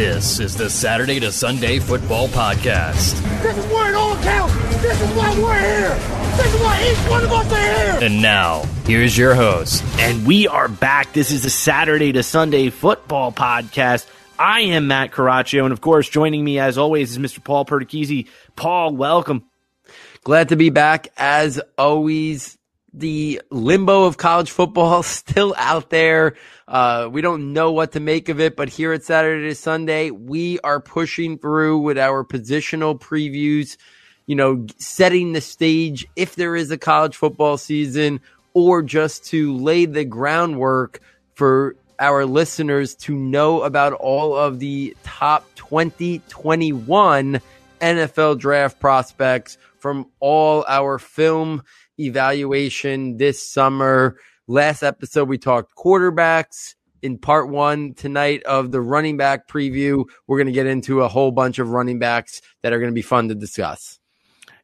[0.00, 3.20] This is the Saturday to Sunday Football Podcast.
[3.42, 4.54] This is where it all counts.
[4.80, 5.94] This is why we're here.
[6.38, 7.98] This is why each one of us are here.
[8.08, 9.84] And now, here's your host.
[9.98, 11.12] And we are back.
[11.12, 14.06] This is the Saturday to Sunday Football Podcast.
[14.38, 17.44] I am Matt Caraccio, and of course, joining me as always is Mr.
[17.44, 18.26] Paul Perticchese.
[18.56, 19.44] Paul, welcome.
[20.24, 22.56] Glad to be back as always.
[22.92, 26.34] The limbo of college football still out there.
[26.66, 30.10] Uh, we don't know what to make of it, but here at Saturday to Sunday,
[30.10, 33.76] we are pushing through with our positional previews,
[34.26, 38.20] you know, setting the stage if there is a college football season
[38.54, 41.00] or just to lay the groundwork
[41.34, 47.40] for our listeners to know about all of the top 2021
[47.80, 51.62] NFL draft prospects from all our film
[52.00, 54.16] evaluation this summer.
[54.46, 56.74] Last episode, we talked quarterbacks.
[57.02, 61.08] In part one tonight of the running back preview, we're going to get into a
[61.08, 64.00] whole bunch of running backs that are going to be fun to discuss.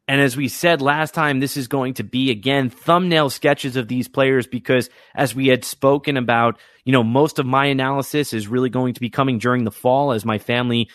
[0.07, 3.89] And as we said last time, this is going to be again thumbnail sketches of
[3.89, 8.47] these players because as we had spoken about, you know, most of my analysis is
[8.47, 10.89] really going to be coming during the fall as my family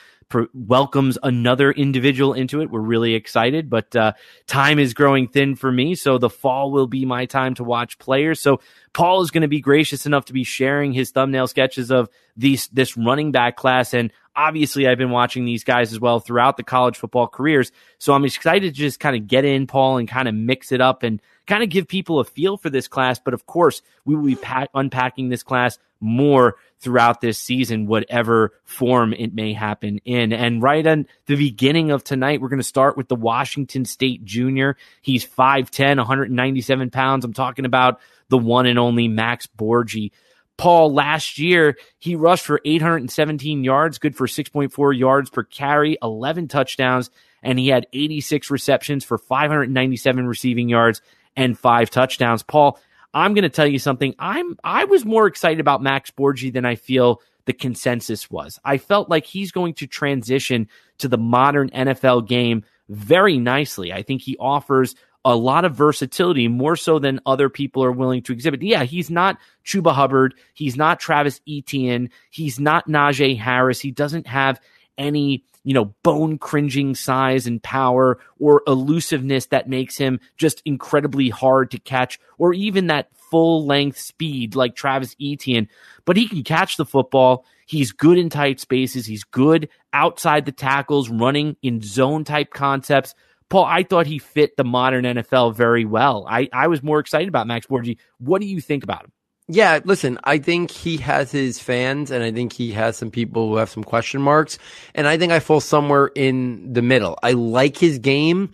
[0.54, 2.70] welcomes another individual into it.
[2.70, 4.12] We're really excited, but uh,
[4.46, 5.94] time is growing thin for me.
[5.94, 8.40] So the fall will be my time to watch players.
[8.40, 8.60] So
[8.92, 12.68] Paul is going to be gracious enough to be sharing his thumbnail sketches of these
[12.68, 13.94] this running back class.
[13.94, 17.72] And obviously, I've been watching these guys as well throughout the college football careers.
[17.98, 20.80] So I'm excited to just kind of get in, Paul, and kind of mix it
[20.80, 23.18] up and kind of give people a feel for this class.
[23.18, 28.52] But of course, we will be pack- unpacking this class more throughout this season, whatever
[28.64, 30.32] form it may happen in.
[30.32, 34.24] And right on the beginning of tonight, we're going to start with the Washington State
[34.24, 34.76] Junior.
[35.00, 37.24] He's 5'10, 197 pounds.
[37.24, 40.10] I'm talking about the one and only Max Borghi.
[40.56, 46.48] Paul, last year, he rushed for 817 yards, good for 6.4 yards per carry, 11
[46.48, 47.10] touchdowns,
[47.42, 51.00] and he had 86 receptions for 597 receiving yards
[51.36, 52.42] and five touchdowns.
[52.42, 52.78] Paul,
[53.14, 54.14] I'm going to tell you something.
[54.18, 58.58] I'm I was more excited about Max Borghi than I feel the consensus was.
[58.64, 63.92] I felt like he's going to transition to the modern NFL game very nicely.
[63.92, 64.94] I think he offers
[65.24, 68.62] a lot of versatility, more so than other people are willing to exhibit.
[68.62, 70.34] Yeah, he's not Chuba Hubbard.
[70.54, 72.10] He's not Travis Etienne.
[72.30, 73.80] He's not Najee Harris.
[73.80, 74.60] He doesn't have
[74.98, 81.28] any you know, bone cringing size and power or elusiveness that makes him just incredibly
[81.28, 85.68] hard to catch or even that full length speed like Travis Etienne.
[86.04, 87.44] But he can catch the football.
[87.66, 89.06] He's good in tight spaces.
[89.06, 93.14] He's good outside the tackles, running in zone type concepts.
[93.48, 96.26] Paul, I thought he fit the modern NFL very well.
[96.28, 97.98] I, I was more excited about Max Borghi.
[98.18, 99.12] What do you think about him?
[99.48, 103.48] Yeah, listen, I think he has his fans and I think he has some people
[103.48, 104.58] who have some question marks.
[104.94, 107.18] And I think I fall somewhere in the middle.
[107.22, 108.50] I like his game.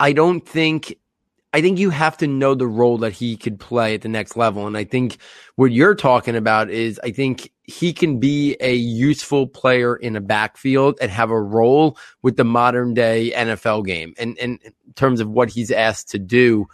[0.00, 0.96] I don't think,
[1.52, 4.34] I think you have to know the role that he could play at the next
[4.36, 4.66] level.
[4.66, 5.18] And I think
[5.56, 10.20] what you're talking about is I think he can be a useful player in a
[10.22, 14.14] backfield and have a role with the modern day NFL game.
[14.18, 16.66] And, and in terms of what he's asked to do.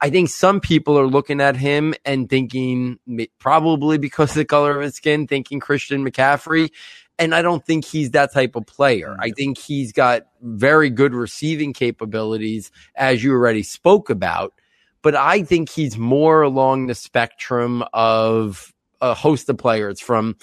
[0.00, 2.98] I think some people are looking at him and thinking,
[3.38, 6.70] probably because of the color of his skin, thinking Christian McCaffrey.
[7.18, 9.16] And I don't think he's that type of player.
[9.18, 14.54] I think he's got very good receiving capabilities, as you already spoke about.
[15.02, 20.36] But I think he's more along the spectrum of a host of players from,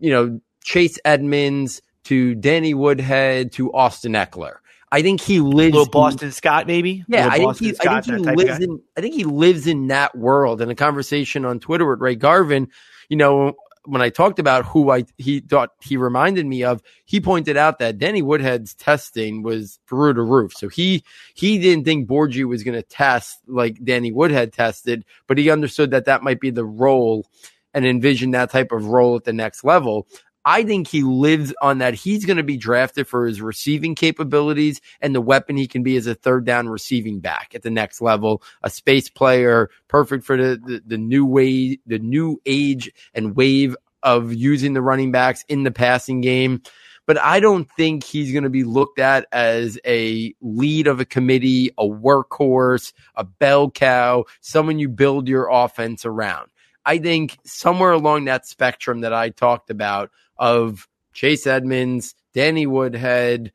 [0.00, 4.56] you know, Chase Edmonds to Danny Woodhead to Austin Ekeler.
[4.92, 5.74] I think he lives.
[5.74, 7.04] little Boston in, Scott, maybe.
[7.08, 8.82] Yeah, I think, he, Scott, I think he lives in.
[8.96, 10.60] I think he lives in that world.
[10.60, 12.68] In a conversation on Twitter with Ray Garvin,
[13.08, 13.54] you know,
[13.84, 17.78] when I talked about who I he thought he reminded me of, he pointed out
[17.78, 20.52] that Danny Woodhead's testing was through the roof.
[20.54, 21.02] So he
[21.34, 25.90] he didn't think Borghi was going to test like Danny Woodhead tested, but he understood
[25.92, 27.26] that that might be the role
[27.74, 30.06] and envisioned that type of role at the next level.
[30.46, 31.94] I think he lives on that.
[31.94, 35.96] He's going to be drafted for his receiving capabilities and the weapon he can be
[35.96, 38.44] as a third down receiving back at the next level.
[38.62, 43.76] A space player, perfect for the, the, the new way, the new age and wave
[44.04, 46.62] of using the running backs in the passing game.
[47.06, 51.04] But I don't think he's going to be looked at as a lead of a
[51.04, 56.50] committee, a workhorse, a bell cow, someone you build your offense around.
[56.86, 63.52] I think somewhere along that spectrum that I talked about of Chase Edmonds, Danny Woodhead,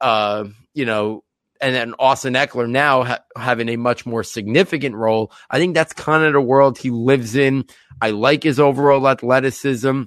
[0.00, 0.44] uh,
[0.74, 1.24] you know,
[1.60, 5.32] and then Austin Ekeler now ha- having a much more significant role.
[5.48, 7.64] I think that's kind of the world he lives in.
[8.02, 10.02] I like his overall athleticism.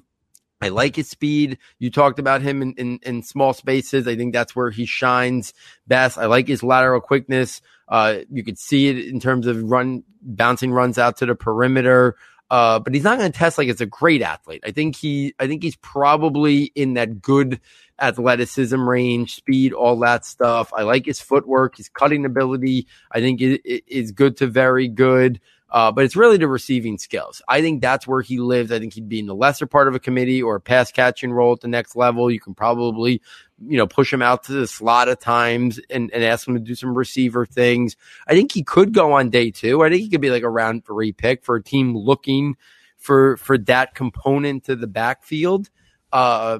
[0.61, 1.57] I like his speed.
[1.79, 4.07] You talked about him in, in, in, small spaces.
[4.07, 5.53] I think that's where he shines
[5.87, 6.17] best.
[6.17, 7.61] I like his lateral quickness.
[7.87, 12.17] Uh, you could see it in terms of run, bouncing runs out to the perimeter.
[12.49, 14.63] Uh, but he's not going to test like it's a great athlete.
[14.65, 17.59] I think he, I think he's probably in that good
[17.99, 20.71] athleticism range, speed, all that stuff.
[20.75, 22.87] I like his footwork, his cutting ability.
[23.11, 25.41] I think it is good to very good.
[25.69, 27.41] Uh, but it's really the receiving skills.
[27.47, 28.71] I think that's where he lives.
[28.71, 31.31] I think he'd be in the lesser part of a committee or a pass catching
[31.31, 32.31] role at the next level.
[32.31, 33.21] You can probably,
[33.59, 36.59] you know, push him out to the slot at times and, and ask him to
[36.61, 37.97] do some receiver things.
[38.27, 39.83] I think he could go on day two.
[39.83, 42.55] I think he could be like a round three pick for a team looking
[42.97, 45.69] for, for that component to the backfield.
[46.13, 46.59] Uh,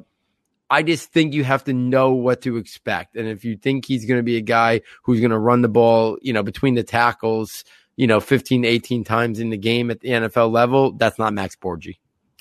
[0.69, 3.15] I just think you have to know what to expect.
[3.15, 5.69] And if you think he's going to be a guy who's going to run the
[5.69, 7.63] ball, you know, between the tackles,
[7.97, 11.55] you know, 15, 18 times in the game at the NFL level, that's not Max
[11.55, 11.97] Borghi.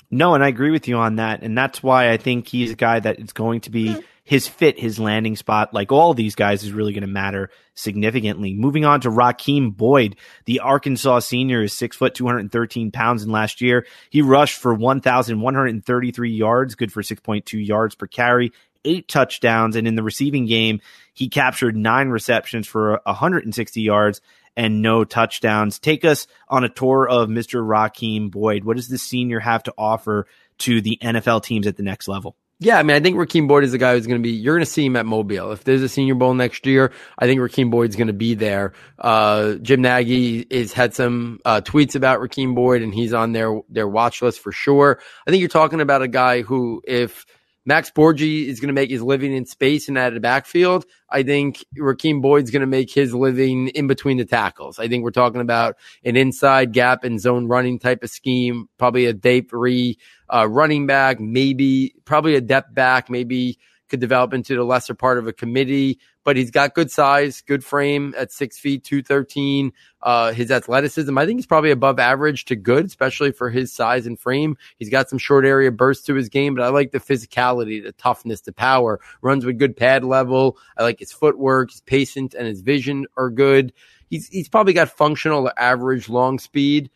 [0.09, 1.43] No, and I agree with you on that.
[1.43, 3.99] And that's why I think he's a guy that is going to be hmm.
[4.23, 8.53] his fit, his landing spot, like all these guys, is really going to matter significantly.
[8.53, 10.15] Moving on to Rakeem Boyd,
[10.45, 13.85] the Arkansas senior is six foot, 213 pounds in last year.
[14.09, 18.53] He rushed for 1,133 yards, good for 6.2 yards per carry,
[18.85, 19.75] eight touchdowns.
[19.75, 20.81] And in the receiving game,
[21.13, 24.21] he captured nine receptions for 160 yards
[24.55, 25.79] and no touchdowns.
[25.79, 27.65] Take us on a tour of Mr.
[27.65, 28.63] Rakeem Boyd.
[28.63, 30.27] What does the senior have to offer
[30.59, 32.35] to the NFL teams at the next level?
[32.59, 34.55] Yeah, I mean, I think Rakeem Boyd is a guy who's going to be, you're
[34.55, 35.51] going to see him at Mobile.
[35.51, 38.73] If there's a Senior Bowl next year, I think Rakeem Boyd's going to be there.
[38.97, 43.61] Uh, Jim Nagy has had some uh, tweets about Rakeem Boyd, and he's on their,
[43.69, 44.99] their watch list for sure.
[45.27, 47.27] I think you're talking about a guy who, if
[47.67, 50.85] Max Borghi is going to make his living in space and at the backfield.
[51.09, 54.79] I think Rakeem Boyd's going to make his living in between the tackles.
[54.79, 55.75] I think we're talking about
[56.05, 59.97] an inside gap and zone running type of scheme, probably a day three
[60.33, 63.59] uh, running back, maybe probably a depth back, maybe
[63.89, 67.63] could develop into the lesser part of a committee, but he's got good size, good
[67.63, 69.71] frame at six feet, 213.
[70.01, 74.05] Uh, his athleticism, I think he's probably above average to good, especially for his size
[74.05, 74.57] and frame.
[74.77, 77.93] He's got some short area bursts to his game, but I like the physicality, the
[77.93, 80.57] toughness, the power, runs with good pad level.
[80.77, 83.71] I like his footwork, his patience and his vision are good.
[84.09, 86.89] He's, he's probably got functional average long speed,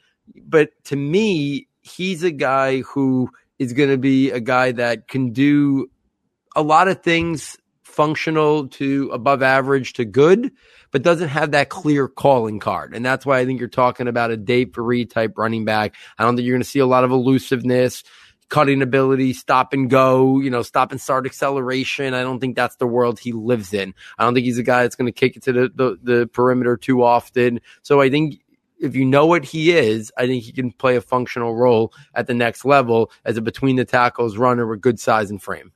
[0.44, 3.30] but to me, he's a guy who
[3.60, 5.90] is going to be a guy that can do
[6.54, 7.58] a lot of things
[7.92, 10.52] functional to above average to good,
[10.92, 12.96] but doesn't have that clear calling card.
[12.96, 15.96] And that's why I think you're talking about a day three type running back.
[16.18, 18.04] I don't think you're going to see a lot of elusiveness,
[18.50, 22.14] cutting ability, stop and go, you know, stop and start acceleration.
[22.14, 23.94] I don't think that's the world he lives in.
[24.18, 26.28] I don't think he's a guy that's going to kick it to the, the, the
[26.28, 27.62] perimeter too often.
[27.82, 28.42] So I think
[28.82, 32.28] if you know what he is, I think he can play a functional role at
[32.28, 35.72] the next level as a between the tackles runner with good size and frame.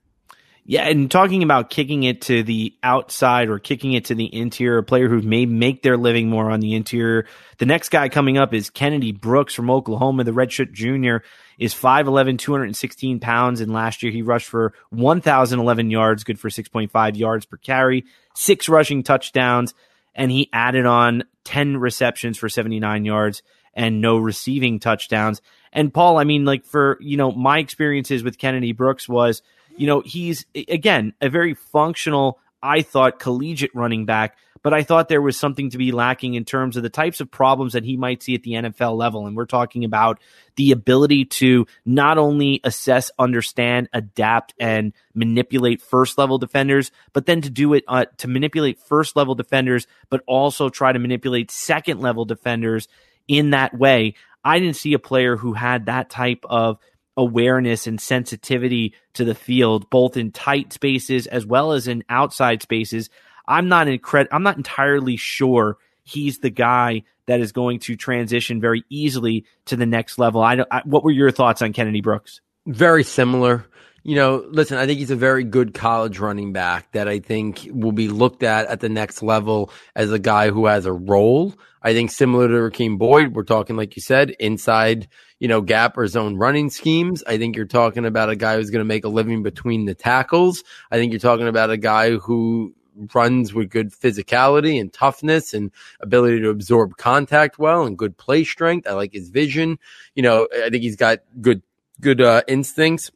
[0.68, 4.80] Yeah, and talking about kicking it to the outside or kicking it to the interior,
[4.80, 7.28] a player who may make their living more on the interior.
[7.60, 10.24] The next guy coming up is Kennedy Brooks from Oklahoma.
[10.24, 11.22] The redshirt junior
[11.60, 17.16] is 5'11, 216 pounds, and last year he rushed for 1,011 yards, good for 6.5
[17.16, 19.76] yards per carry, six rushing touchdowns,
[20.16, 23.44] and he added on 10 receptions for 79 yards
[23.76, 25.44] and no receiving touchdowns.
[25.72, 29.44] And Paul, I mean, like for, you know, my experiences with Kennedy Brooks was–
[29.78, 35.10] you know, he's again a very functional, I thought, collegiate running back, but I thought
[35.10, 37.98] there was something to be lacking in terms of the types of problems that he
[37.98, 39.28] might see at the NFL level.
[39.28, 40.20] And we're talking about
[40.56, 47.42] the ability to not only assess, understand, adapt, and manipulate first level defenders, but then
[47.42, 52.00] to do it uh, to manipulate first level defenders, but also try to manipulate second
[52.00, 52.88] level defenders
[53.28, 54.16] in that way.
[54.44, 56.80] I didn't see a player who had that type of
[57.18, 62.62] awareness and sensitivity to the field, both in tight spaces as well as in outside
[62.62, 63.10] spaces.
[63.48, 68.62] I'm not incred- I'm not entirely sure he's the guy that is going to transition
[68.62, 70.42] very easily to the next level.
[70.42, 72.42] I, I what were your thoughts on Kennedy Brooks?
[72.68, 73.66] Very similar.
[74.08, 77.68] You know, listen, I think he's a very good college running back that I think
[77.72, 81.56] will be looked at at the next level as a guy who has a role.
[81.82, 85.08] I think similar to Rakeem Boyd, we're talking, like you said, inside,
[85.40, 87.24] you know, gap or zone running schemes.
[87.26, 89.96] I think you're talking about a guy who's going to make a living between the
[89.96, 90.64] tackles.
[90.92, 92.76] I think you're talking about a guy who
[93.16, 98.44] runs with good physicality and toughness and ability to absorb contact well and good play
[98.44, 98.88] strength.
[98.88, 99.80] I like his vision.
[100.14, 101.64] You know, I think he's got good,
[102.00, 103.10] good uh, instincts.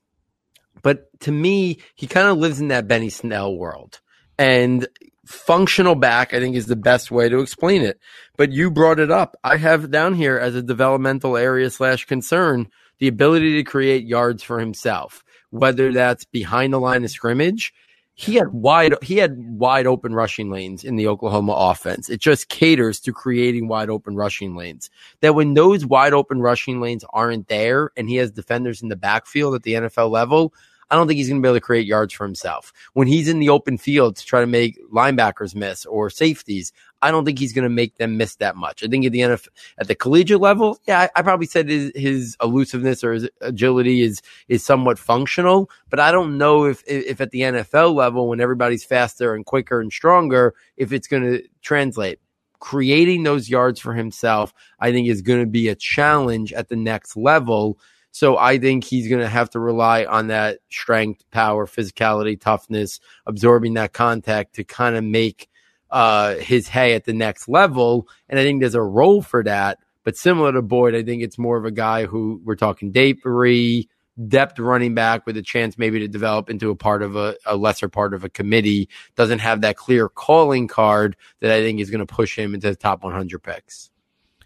[0.82, 4.00] But to me, he kind of lives in that Benny Snell world.
[4.38, 4.88] And
[5.26, 8.00] functional back, I think, is the best way to explain it.
[8.38, 9.36] But you brought it up.
[9.44, 12.68] I have down here as a developmental area slash concern
[13.00, 15.24] the ability to create yards for himself.
[15.52, 17.74] whether that's behind the line of scrimmage.
[18.14, 22.10] He had wide he had wide open rushing lanes in the Oklahoma offense.
[22.10, 24.90] It just caters to creating wide open rushing lanes.
[25.22, 28.98] That when those wide open rushing lanes aren't there and he has defenders in the
[28.98, 30.54] backfield at the NFL level,
[30.92, 32.74] I don't think he's going to be able to create yards for himself.
[32.94, 37.12] When he's in the open field to try to make linebackers miss or safeties, I
[37.12, 38.84] don't think he's going to make them miss that much.
[38.84, 41.92] I think at the NFL, at the collegiate level, yeah, I, I probably said his,
[41.96, 47.22] his, elusiveness or his agility is is somewhat functional, but I don't know if if
[47.22, 51.44] at the NFL level, when everybody's faster and quicker and stronger, if it's going to
[51.62, 52.20] translate.
[52.60, 56.76] Creating those yards for himself, I think, is going to be a challenge at the
[56.76, 57.80] next level
[58.12, 63.00] so I think he's going to have to rely on that strength, power, physicality, toughness,
[63.26, 65.50] absorbing that contact to kind of make
[65.92, 68.08] uh, his hay at the next level.
[68.28, 69.80] And I think there's a role for that.
[70.04, 73.88] But similar to Boyd, I think it's more of a guy who we're talking Dapery,
[74.28, 77.56] depth running back with a chance maybe to develop into a part of a, a
[77.56, 78.90] lesser part of a committee.
[79.16, 82.70] Doesn't have that clear calling card that I think is going to push him into
[82.70, 83.92] the top 100 picks.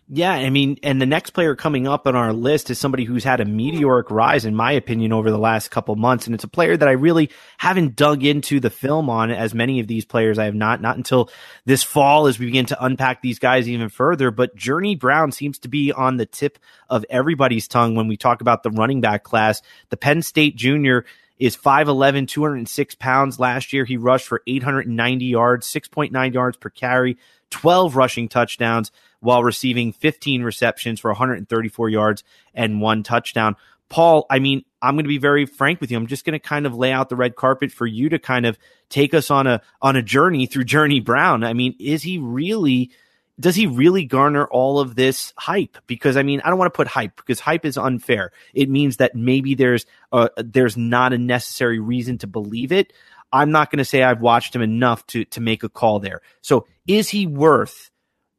[0.09, 3.23] Yeah, I mean, and the next player coming up on our list is somebody who's
[3.23, 6.25] had a meteoric rise, in my opinion, over the last couple months.
[6.25, 9.79] And it's a player that I really haven't dug into the film on as many
[9.79, 10.37] of these players.
[10.37, 11.29] I have not, not until
[11.65, 14.29] this fall as we begin to unpack these guys even further.
[14.29, 18.41] But Journey Brown seems to be on the tip of everybody's tongue when we talk
[18.41, 19.61] about the running back class.
[19.89, 21.05] The Penn State junior
[21.39, 23.39] is 5'11, 206 pounds.
[23.39, 27.17] Last year, he rushed for 890 yards, 6.9 yards per carry,
[27.51, 28.91] 12 rushing touchdowns
[29.23, 33.55] while receiving 15 receptions for 134 yards and one touchdown.
[33.89, 35.97] Paul, I mean, I'm going to be very frank with you.
[35.97, 38.45] I'm just going to kind of lay out the red carpet for you to kind
[38.45, 38.57] of
[38.89, 41.43] take us on a on a journey through Journey Brown.
[41.43, 42.91] I mean, is he really
[43.39, 45.77] does he really garner all of this hype?
[45.87, 48.31] Because I mean, I don't want to put hype because hype is unfair.
[48.53, 52.93] It means that maybe there's a, there's not a necessary reason to believe it.
[53.31, 56.21] I'm not going to say I've watched him enough to to make a call there.
[56.41, 57.89] So, is he worth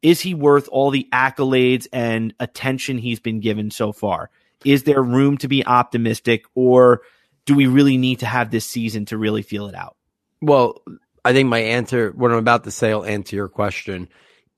[0.05, 4.29] is he worth all the accolades and attention he's been given so far?
[4.63, 7.01] Is there room to be optimistic, or
[7.45, 9.97] do we really need to have this season to really feel it out?
[10.43, 10.79] Well,
[11.25, 14.07] I think my answer, what I'm about to say, will answer your question.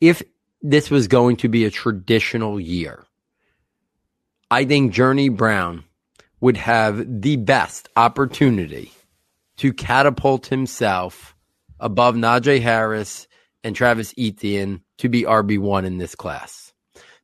[0.02, 0.22] If
[0.62, 3.06] this was going to be a traditional year,
[4.52, 5.86] I think Journey Brown
[6.42, 8.92] would have the best opportunity
[9.58, 11.38] to catapult himself
[11.80, 13.30] above Najee Harris
[13.64, 16.74] and Travis Etienne to be RB1 in this class.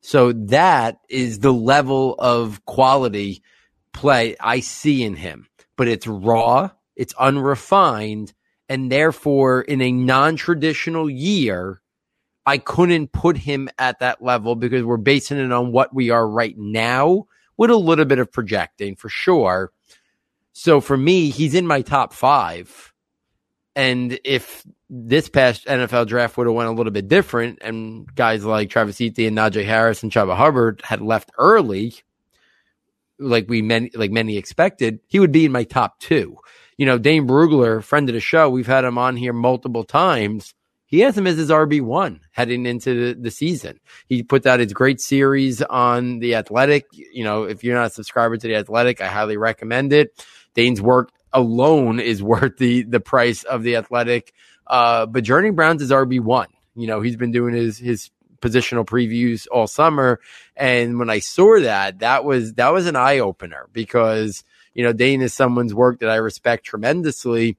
[0.02, 3.42] So that is the level of quality
[3.94, 5.48] play I see in him.
[5.76, 8.34] But it's raw, it's unrefined,
[8.70, 11.82] and therefore, in a non traditional year,
[12.46, 16.28] I couldn't put him at that level because we're basing it on what we are
[16.28, 17.28] right now
[17.58, 19.72] with a little bit of projecting for sure.
[20.52, 22.94] So for me, he's in my top five.
[23.76, 28.46] And if this past NFL draft would have went a little bit different, and guys
[28.46, 31.96] like Travis Etienne, Najee Harris, and Chuba Hubbard had left early,
[33.18, 36.38] like we many like many expected, he would be in my top two.
[36.78, 40.54] You know, Dane Brugler, friend of the show, we've had him on here multiple times.
[40.86, 43.80] He has him as his RB one heading into the, the season.
[44.08, 46.86] He put out his great series on the Athletic.
[46.92, 50.24] You know, if you're not a subscriber to the Athletic, I highly recommend it.
[50.54, 54.34] Dane's work alone is worth the the price of the Athletic
[54.68, 56.48] uh, but Journey Brown's is RB one.
[56.76, 58.10] You know, he's been doing his his
[58.42, 60.20] positional previews all summer,
[60.56, 64.44] and when I saw that, that was that was an eye opener because
[64.74, 67.58] you know Dane is someone's work that I respect tremendously,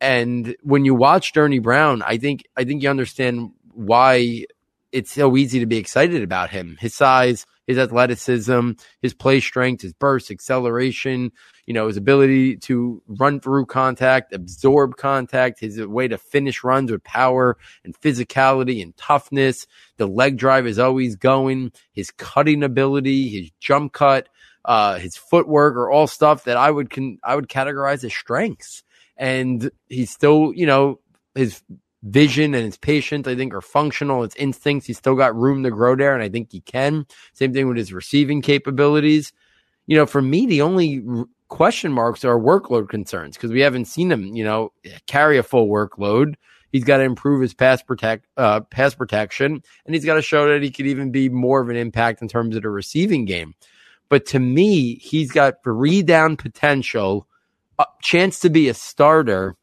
[0.00, 4.44] and when you watch Journey Brown, I think I think you understand why
[4.92, 6.76] it's so easy to be excited about him.
[6.80, 11.30] His size, his athleticism, his play strength, his burst, acceleration,
[11.66, 16.90] you know, his ability to run through contact, absorb contact, his way to finish runs
[16.90, 19.68] with power and physicality and toughness.
[19.98, 24.28] The leg drive is always going, his cutting ability, his jump cut,
[24.64, 28.82] uh, his footwork are all stuff that I would can I would categorize as strengths.
[29.16, 30.98] And he's still, you know,
[31.36, 31.62] his
[32.02, 34.22] vision and his patience, I think, are functional.
[34.22, 37.06] His instincts, he's still got room to grow there, and I think he can.
[37.32, 39.32] Same thing with his receiving capabilities.
[39.86, 41.02] You know, for me, the only
[41.48, 44.72] question marks are workload concerns because we haven't seen him, you know,
[45.06, 46.34] carry a full workload.
[46.72, 50.48] He's got to improve his pass protect uh, pass protection, and he's got to show
[50.48, 53.54] that he could even be more of an impact in terms of the receiving game.
[54.08, 57.26] But to me, he's got three down potential,
[57.78, 59.56] a chance to be a starter,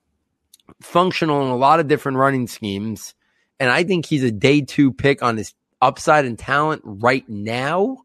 [0.82, 3.14] functional in a lot of different running schemes,
[3.60, 7.98] and I think he's a day two pick on his upside and talent right now.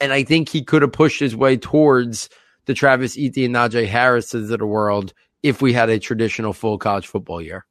[0.00, 2.28] And I think he could have pushed his way towards
[2.66, 7.06] the Travis Etienne Najee Harrises of the world if we had a traditional full college
[7.06, 7.64] football year.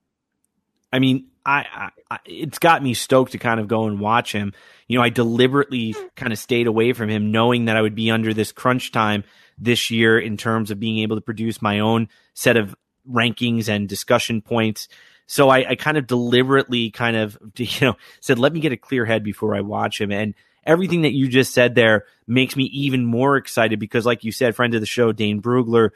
[0.92, 4.54] I mean, I, I, it's got me stoked to kind of go and watch him.
[4.88, 8.12] You know, I deliberately kind of stayed away from him, knowing that I would be
[8.12, 9.24] under this crunch time
[9.58, 12.76] this year in terms of being able to produce my own set of
[13.10, 14.88] rankings and discussion points.
[15.26, 18.78] So I, I kind of deliberately kind of you know said, let me get a
[18.78, 20.12] clear head before I watch him.
[20.12, 20.34] And
[20.66, 24.56] everything that you just said there makes me even more excited because, like you said,
[24.56, 25.90] friend of the show, Dane Brugler,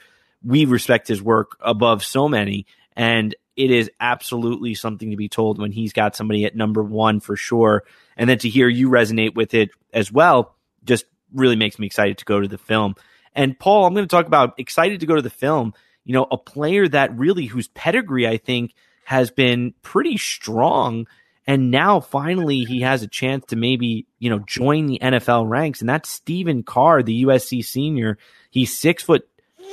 [0.44, 2.66] we respect his work above so many.
[2.96, 7.20] And it is absolutely something to be told when he's got somebody at number one
[7.20, 7.84] for sure.
[8.16, 12.20] And then to hear you resonate with it as well just really makes me excited
[12.20, 12.96] to go to the film.
[13.34, 15.74] And Paul, I'm going to talk about excited to go to the film.
[16.08, 18.74] You know, a player that really whose pedigree I think
[19.04, 21.06] has been pretty strong.
[21.46, 25.82] And now finally he has a chance to maybe, you know, join the NFL ranks.
[25.82, 28.18] And that's Stephen Carr, the USC senior.
[28.52, 29.28] He's six foot,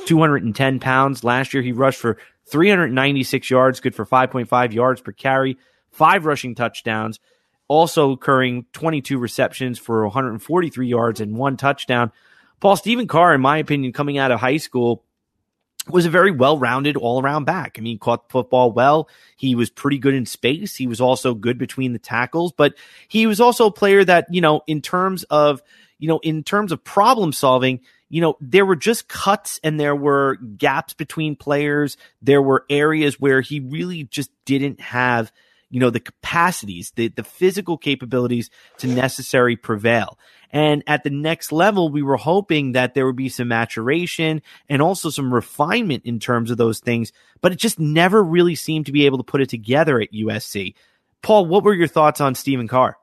[0.07, 1.23] 210 pounds.
[1.23, 5.57] Last year he rushed for 396 yards, good for 5.5 yards per carry,
[5.93, 7.21] five rushing touchdowns,
[7.69, 12.11] also occurring 22 receptions for 143 yards and one touchdown.
[12.59, 15.05] Paul Stephen Carr, in my opinion, coming out of high school,
[15.88, 17.76] was a very well-rounded all-around back.
[17.79, 19.09] I mean, caught the football well.
[19.37, 20.75] He was pretty good in space.
[20.76, 22.75] He was also good between the tackles, but
[23.09, 25.62] he was also a player that, you know, in terms of,
[25.99, 29.97] you know, in terms of problem solving, you know, there were just cuts and there
[29.97, 31.97] were gaps between players.
[32.23, 35.33] There were areas where he really just didn't have,
[35.71, 40.19] you know, the capacities, the, the physical capabilities to necessarily prevail.
[40.54, 44.80] And at the next level, we were hoping that there would be some maturation and
[44.80, 48.92] also some refinement in terms of those things, but it just never really seemed to
[48.92, 50.75] be able to put it together at USC.
[51.23, 52.96] Paul, what were your thoughts on Stephen Carr?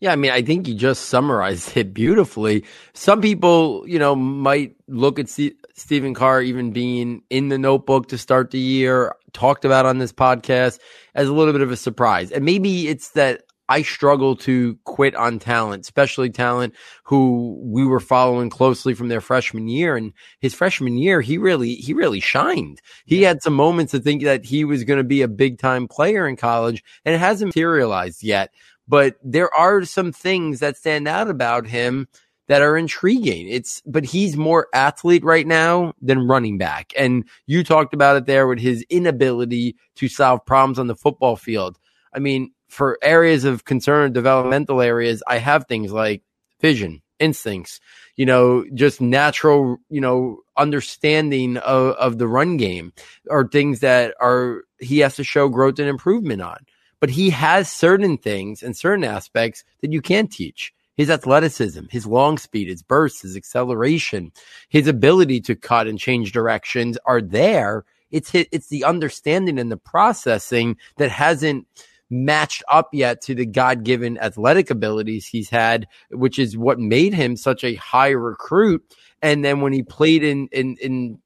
[0.00, 2.64] Yeah, I mean, I think you just summarized it beautifully.
[2.94, 8.08] Some people, you know, might look at C- Stephen Carr even being in the notebook
[8.08, 10.78] to start the year, talked about on this podcast
[11.14, 12.30] as a little bit of a surprise.
[12.30, 16.74] And maybe it's that I struggle to quit on talent, especially talent
[17.04, 19.96] who we were following closely from their freshman year.
[19.96, 22.80] And his freshman year, he really, he really shined.
[23.06, 25.88] He had some moments to think that he was going to be a big time
[25.88, 28.50] player in college and it hasn't materialized yet.
[28.86, 32.06] But there are some things that stand out about him
[32.48, 33.48] that are intriguing.
[33.48, 36.92] It's, but he's more athlete right now than running back.
[36.96, 41.36] And you talked about it there with his inability to solve problems on the football
[41.36, 41.78] field.
[42.12, 46.22] I mean, for areas of concern, developmental areas, I have things like
[46.60, 47.78] vision, instincts,
[48.16, 52.92] you know, just natural, you know, understanding of, of the run game
[53.30, 56.58] are things that are, he has to show growth and improvement on.
[56.98, 60.72] But he has certain things and certain aspects that you can't teach.
[60.96, 64.32] His athleticism, his long speed, his bursts, his acceleration,
[64.68, 67.84] his ability to cut and change directions are there.
[68.10, 71.66] It's it's the understanding and the processing that hasn't
[72.10, 77.14] matched up yet to the God given athletic abilities he's had, which is what made
[77.14, 78.82] him such a high recruit.
[79.22, 81.18] And then when he played in, in, in,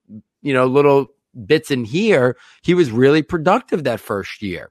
[0.43, 1.09] you know, little
[1.47, 4.71] bits in here, he was really productive that first year.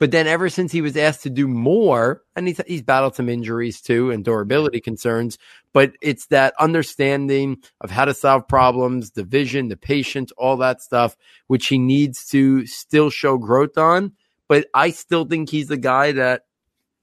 [0.00, 3.28] But then ever since he was asked to do more, and he's, he's battled some
[3.28, 5.38] injuries too and durability concerns,
[5.72, 10.82] but it's that understanding of how to solve problems, the vision, the patience, all that
[10.82, 14.12] stuff, which he needs to still show growth on
[14.48, 16.42] but I still think he's the guy that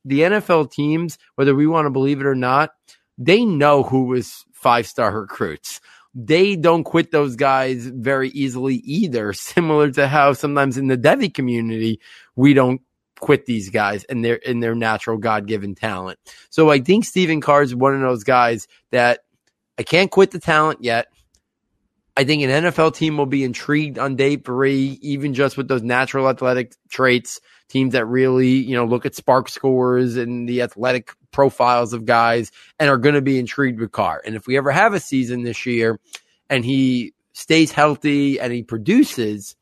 [0.06, 2.72] the NFL teams, whether we want to believe it or not,
[3.18, 5.80] they know who is five star recruits.
[6.14, 11.34] They don't quit those guys very easily either, similar to how sometimes in the devy
[11.34, 12.00] community,
[12.36, 12.82] we don't
[13.20, 16.20] quit these guys and their in their natural God given talent.
[16.50, 19.20] So I think Stephen Carr is one of those guys that
[19.78, 21.08] I can't quit the talent yet.
[22.18, 25.82] I think an NFL team will be intrigued on day three, even just with those
[25.82, 27.40] natural athletic traits.
[27.70, 32.52] Teams that really, you know, look at SPARQ scores and the athletic profiles of guys
[32.80, 34.22] and are going to be intrigued with Carr.
[34.26, 35.98] And if we ever have a season this year
[36.50, 39.56] and he stays healthy and he produces,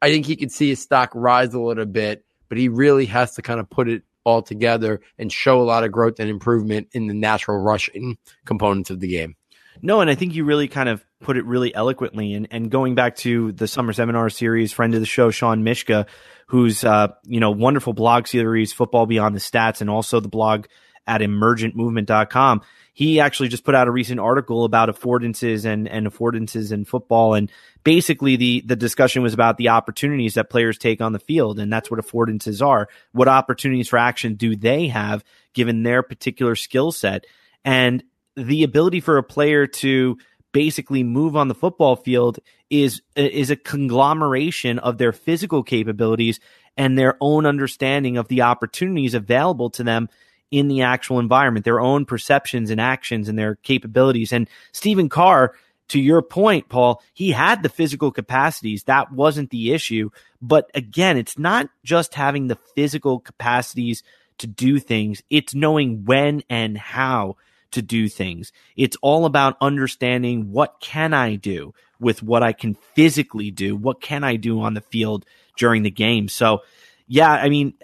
[0.00, 3.36] I think he could see his stock rise a little bit, but he really has
[3.36, 6.88] to kind of put it all together and show a lot of growth and improvement
[6.92, 9.36] in the natural rushing components of the game.
[9.84, 12.34] No, and I think you really kind of put it really eloquently.
[12.34, 16.06] And, and going back to the summer seminar series, friend of the show, Sean Mishka,
[16.46, 20.66] who's, uh, you know, wonderful blog series, Football Beyond the Stats, and also the blog
[21.06, 22.62] at emergentmovement.com.
[22.94, 27.34] He actually just put out a recent article about affordances and, and affordances in football.
[27.34, 27.50] And
[27.82, 31.58] basically the, the discussion was about the opportunities that players take on the field.
[31.58, 32.88] And that's what affordances are.
[33.12, 37.24] What opportunities for action do they have given their particular skill set?
[37.64, 38.04] And
[38.36, 40.18] the ability for a player to
[40.52, 42.38] basically move on the football field
[42.70, 46.40] is is a conglomeration of their physical capabilities
[46.76, 50.08] and their own understanding of the opportunities available to them
[50.50, 54.32] in the actual environment, their own perceptions and actions and their capabilities.
[54.32, 55.54] And Stephen Carr,
[55.88, 58.84] to your point, Paul, he had the physical capacities.
[58.84, 60.10] That wasn't the issue.
[60.42, 64.02] But again, it's not just having the physical capacities
[64.38, 67.36] to do things, it's knowing when and how
[67.72, 68.52] to do things.
[68.76, 73.76] It's all about understanding what can I do with what I can physically do?
[73.76, 75.24] What can I do on the field
[75.56, 76.28] during the game?
[76.28, 76.62] So,
[77.06, 77.74] yeah, I mean,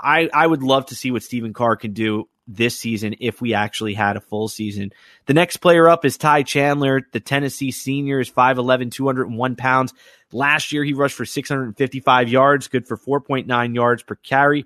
[0.00, 3.54] I, I would love to see what Stephen Carr can do this season if we
[3.54, 4.90] actually had a full season.
[5.26, 9.94] The next player up is Ty Chandler, the Tennessee senior, is 5'11, 201 pounds.
[10.32, 14.64] Last year, he rushed for 655 yards, good for 4.9 yards per carry.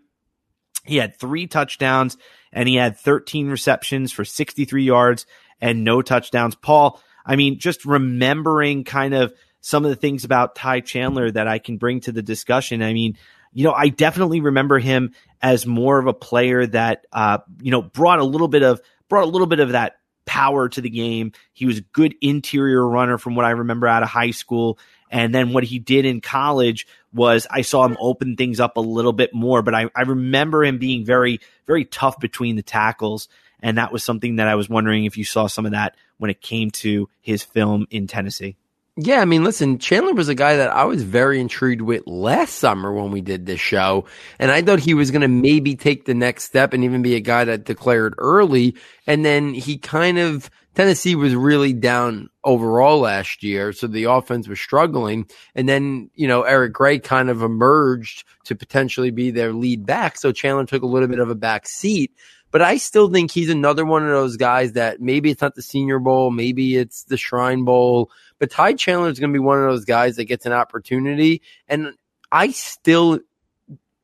[0.85, 2.17] He had three touchdowns
[2.55, 5.27] and he had 13 receptions for 63 yards
[5.61, 6.55] and no touchdowns.
[6.55, 11.49] Paul, I mean, just remembering kind of some of the things about Ty Chandler that
[11.49, 12.83] I can bring to the discussion.
[12.83, 13.19] I mean,
[13.53, 15.13] you know, I definitely remember him
[15.43, 19.25] as more of a player that, uh, you know, brought a little bit of brought
[19.25, 21.33] a little bit of that power to the game.
[21.53, 24.79] He was a good interior runner from what I remember out of high school.
[25.11, 28.81] And then what he did in college was I saw him open things up a
[28.81, 33.29] little bit more, but I, I remember him being very, very tough between the tackles.
[33.61, 36.31] And that was something that I was wondering if you saw some of that when
[36.31, 38.57] it came to his film in Tennessee.
[38.97, 42.55] Yeah, I mean, listen, Chandler was a guy that I was very intrigued with last
[42.57, 44.05] summer when we did this show.
[44.39, 47.17] And I thought he was going to maybe take the next step and even be
[47.17, 48.77] a guy that declared early.
[49.05, 53.73] And then he kind of, Tennessee was really down overall last year.
[53.73, 55.29] So the offense was struggling.
[55.55, 60.17] And then, you know, Eric Gray kind of emerged to potentially be their lead back.
[60.17, 62.13] So Chandler took a little bit of a back seat.
[62.51, 65.63] But I still think he's another one of those guys that maybe it's not the
[65.63, 69.59] Senior Bowl, maybe it's the Shrine Bowl, but Ty Chandler is going to be one
[69.59, 71.43] of those guys that gets an opportunity.
[71.67, 71.95] And
[72.31, 73.19] I still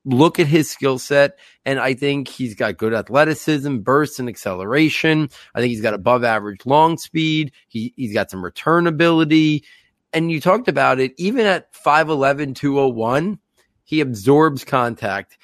[0.05, 5.29] look at his skill set and I think he's got good athleticism, burst and acceleration.
[5.55, 7.53] I think he's got above average long speed.
[7.69, 9.65] He, he's got some return ability.
[10.13, 13.39] And you talked about it, even at 5'11, 201,
[13.85, 15.37] he absorbs contact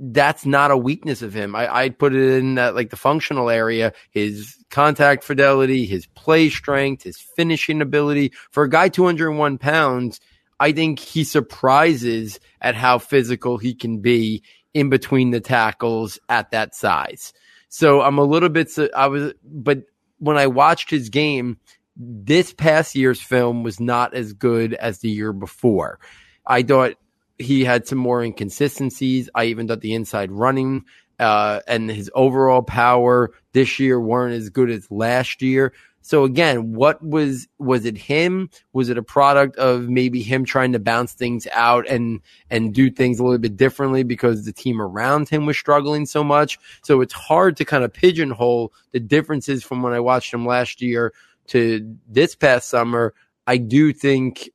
[0.00, 1.54] that's not a weakness of him.
[1.56, 6.48] I, I'd put it in that like the functional area, his contact fidelity, his play
[6.50, 8.32] strength, his finishing ability.
[8.50, 10.20] For a guy 201 pounds,
[10.60, 14.42] I think he surprises at how physical he can be
[14.74, 17.32] in between the tackles at that size.
[17.68, 19.82] So I'm a little bit, I was, but
[20.18, 21.58] when I watched his game,
[21.96, 25.98] this past year's film was not as good as the year before.
[26.46, 26.94] I thought
[27.38, 29.28] he had some more inconsistencies.
[29.34, 30.84] I even thought the inside running
[31.18, 35.72] uh, and his overall power this year weren't as good as last year.
[36.02, 38.50] So again, what was was it him?
[38.72, 42.90] Was it a product of maybe him trying to bounce things out and and do
[42.90, 46.58] things a little bit differently because the team around him was struggling so much?
[46.82, 50.80] So it's hard to kind of pigeonhole the differences from when I watched him last
[50.80, 51.12] year
[51.48, 53.14] to this past summer.
[53.46, 54.50] I do think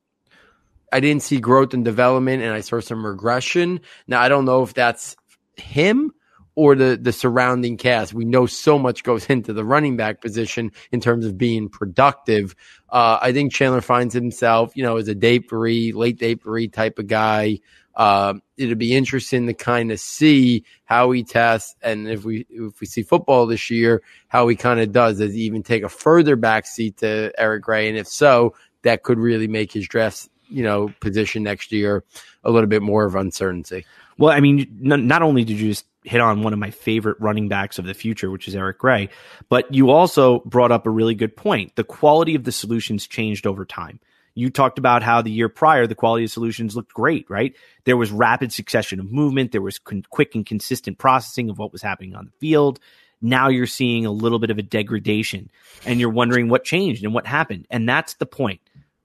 [0.92, 3.80] I didn't see growth and development and I saw some regression.
[4.06, 5.16] Now, I don't know if that's
[5.56, 6.12] him
[6.56, 8.14] or the, the surrounding cast.
[8.14, 12.54] We know so much goes into the running back position in terms of being productive.
[12.88, 16.68] Uh, I think Chandler finds himself, you know, as a day three, late day three
[16.68, 17.60] type of guy.
[17.94, 22.80] Uh, it'll be interesting to kind of see how he tests, and if we if
[22.80, 25.18] we see football this year, how he kind of does.
[25.18, 27.88] Does he even take a further backseat to Eric Gray?
[27.88, 32.04] And if so, that could really make his draft you know, position next year,
[32.44, 33.84] a little bit more of uncertainty.
[34.18, 37.48] Well, I mean, not only did you just hit on one of my favorite running
[37.48, 39.08] backs of the future, which is Eric Gray,
[39.48, 41.74] but you also brought up a really good point.
[41.76, 43.98] The quality of the solutions changed over time.
[44.34, 47.54] You talked about how the year prior, the quality of solutions looked great, right?
[47.84, 49.52] There was rapid succession of movement.
[49.52, 52.80] There was con- quick and consistent processing of what was happening on the field.
[53.22, 55.50] Now you're seeing a little bit of a degradation
[55.86, 57.66] and you're wondering what changed and what happened.
[57.70, 58.60] And that's the point.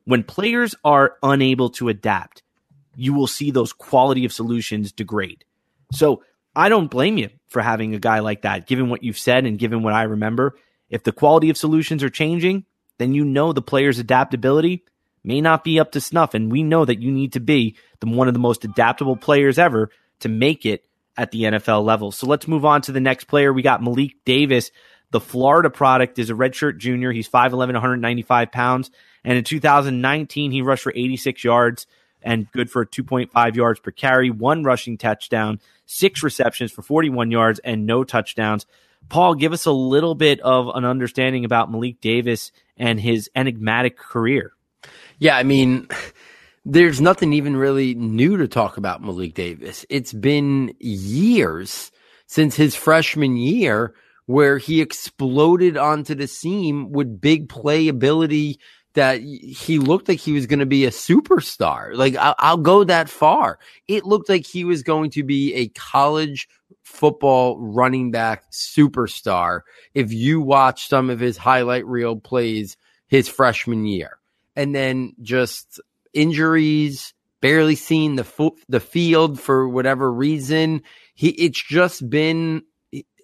[0.06, 2.42] When players are unable to adapt,
[2.96, 5.46] you will see those quality of solutions degrade.
[5.94, 6.24] So
[6.60, 9.58] I don't blame you for having a guy like that, given what you've said and
[9.58, 10.58] given what I remember.
[10.90, 12.66] If the quality of solutions are changing,
[12.98, 14.84] then you know the player's adaptability
[15.24, 16.34] may not be up to snuff.
[16.34, 19.58] And we know that you need to be the, one of the most adaptable players
[19.58, 20.84] ever to make it
[21.16, 22.12] at the NFL level.
[22.12, 23.54] So let's move on to the next player.
[23.54, 24.70] We got Malik Davis.
[25.12, 27.14] The Florida product is a redshirt junior.
[27.14, 28.92] He's 5'11, 195 pounds.
[29.24, 31.88] And in 2019, he rushed for 86 yards
[32.22, 37.60] and good for 2.5 yards per carry, one rushing touchdown, six receptions for 41 yards,
[37.60, 38.66] and no touchdowns.
[39.08, 43.98] Paul, give us a little bit of an understanding about Malik Davis and his enigmatic
[43.98, 44.54] career.
[45.18, 45.88] Yeah, I mean,
[46.66, 49.86] there's nothing even really new to talk about Malik Davis.
[49.90, 51.92] It's been years
[52.28, 53.94] since his freshman year
[54.28, 58.60] where he exploded onto the scene with big playability
[58.94, 61.94] that he looked like he was going to be a superstar.
[61.96, 63.60] Like I'll, I'll, go that far.
[63.88, 66.48] It looked like he was going to be a college
[66.84, 69.62] football running back superstar.
[69.94, 74.18] If you watch some of his highlight reel plays his freshman year
[74.56, 75.80] and then just
[76.14, 80.82] injuries, barely seen the fo- the field for whatever reason.
[81.14, 82.64] He, it's just been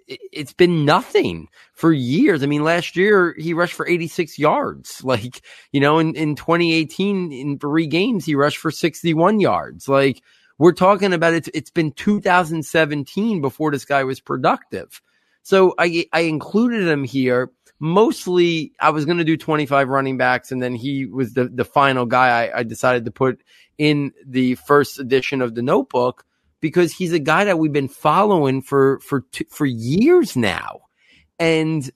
[0.08, 2.44] it's been nothing for years.
[2.44, 5.04] I mean, last year he rushed for 86 yards.
[5.15, 5.41] Like,
[5.72, 9.88] you know, in, in 2018, in three games, he rushed for 61 yards.
[9.88, 10.22] Like,
[10.58, 11.48] we're talking about it.
[11.54, 15.02] It's been 2017 before this guy was productive.
[15.44, 17.52] So I, I included him here.
[17.80, 21.65] Mostly, I was going to do 25 running backs, and then he was the, the
[21.65, 23.41] final guy I, I decided to put
[23.78, 26.26] in the first edition of the notebook
[26.65, 30.80] because he's a guy that we've been following for for for years now,
[31.38, 31.91] and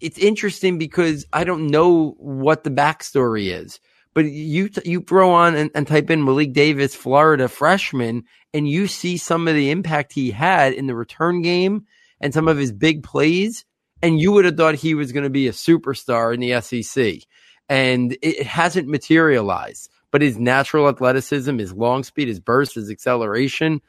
[0.00, 3.78] it's interesting because I don't know what the backstory is.
[4.14, 8.88] But you you throw on and, and type in Malik Davis, Florida freshman, and you
[8.88, 11.86] see some of the impact he had in the return game
[12.20, 13.64] and some of his big plays,
[14.02, 17.22] and you would have thought he was going to be a superstar in the SEC,
[17.68, 19.88] and it hasn't materialized.
[20.10, 23.80] But his natural athleticism, his long speed, his burst, his acceleration,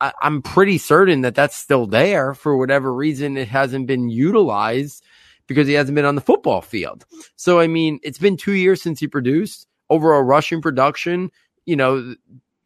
[0.00, 5.04] I, am pretty certain that that's still there for whatever reason it hasn't been utilized
[5.46, 7.04] because he hasn't been on the football field.
[7.36, 11.30] So I mean, it's been two years since he produced overall rushing production.
[11.64, 12.14] You know,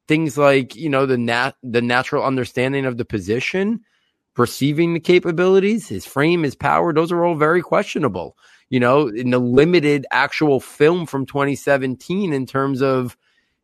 [0.09, 3.81] things like you know the nat the natural understanding of the position,
[4.35, 6.93] perceiving the capabilities, his frame, his power.
[6.93, 8.37] Those are all very questionable.
[8.71, 13.16] You know, in the limited actual film from 2017 in terms of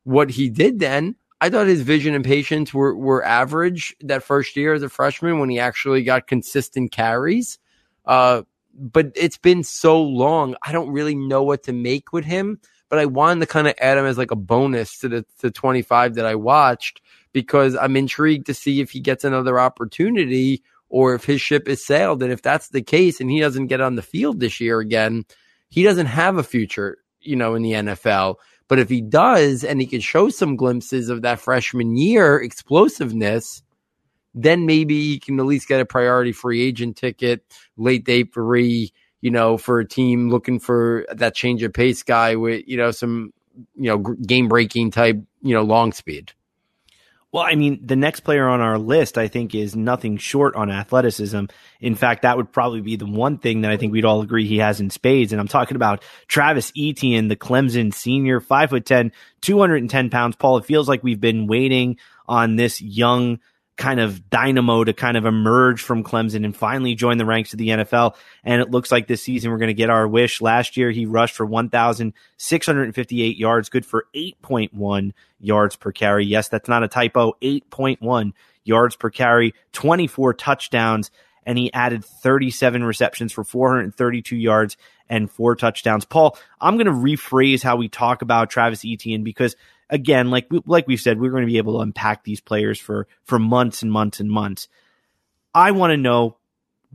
[0.04, 4.56] what he did then I thought his vision and patience were, were average that first
[4.56, 7.58] year as a freshman when he actually got consistent carries.
[8.06, 8.42] Uh,
[8.78, 10.54] but it's been so long.
[10.62, 13.74] I don't really know what to make with him, but I wanted to kind of
[13.80, 17.00] add him as like a bonus to the, the 25 that I watched
[17.32, 21.84] because I'm intrigued to see if he gets another opportunity or if his ship is
[21.84, 22.22] sailed.
[22.22, 25.24] And if that's the case and he doesn't get on the field this year again,
[25.68, 28.36] he doesn't have a future, you know, in the NFL.
[28.68, 33.62] But if he does and he can show some glimpses of that freshman year explosiveness,
[34.34, 37.42] then maybe he can at least get a priority free agent ticket,
[37.76, 42.36] late day free, you know, for a team looking for that change of pace guy
[42.36, 43.32] with, you know, some,
[43.74, 46.32] you know, game breaking type, you know, long speed.
[47.32, 50.70] Well, I mean, the next player on our list, I think, is nothing short on
[50.70, 51.46] athleticism.
[51.80, 54.46] In fact, that would probably be the one thing that I think we'd all agree
[54.46, 55.32] he has in spades.
[55.32, 59.10] And I'm talking about Travis Etienne, the Clemson senior, 5'10,
[59.42, 60.36] 210 pounds.
[60.36, 63.40] Paul, it feels like we've been waiting on this young
[63.76, 67.58] kind of dynamo to kind of emerge from Clemson and finally join the ranks of
[67.58, 68.14] the NFL.
[68.42, 70.40] And it looks like this season we're going to get our wish.
[70.40, 76.24] Last year he rushed for 1,658 yards, good for 8.1 yards per carry.
[76.24, 77.34] Yes, that's not a typo.
[77.42, 78.32] 8.1
[78.64, 81.10] yards per carry, 24 touchdowns,
[81.44, 84.76] and he added 37 receptions for 432 yards
[85.08, 86.04] and four touchdowns.
[86.04, 89.54] Paul, I'm going to rephrase how we talk about Travis Etienne because
[89.90, 92.78] again, like we, like we've said, we're going to be able to unpack these players
[92.78, 94.68] for for months and months and months.
[95.54, 96.36] I want to know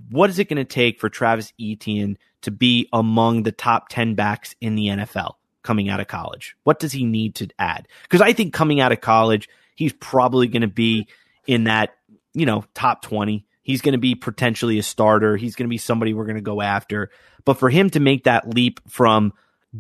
[0.10, 4.16] what is it going to take for Travis Etienne to be among the top 10
[4.16, 6.56] backs in the NFL coming out of college?
[6.64, 7.88] What does he need to add?
[8.04, 11.08] Because I think coming out of college, he's probably going to be
[11.46, 11.92] in that,
[12.34, 13.46] you know, top 20.
[13.64, 15.38] He's going to be potentially a starter.
[15.38, 17.12] He's going to be somebody we're going to go after.
[17.46, 19.34] But for him to make that leap from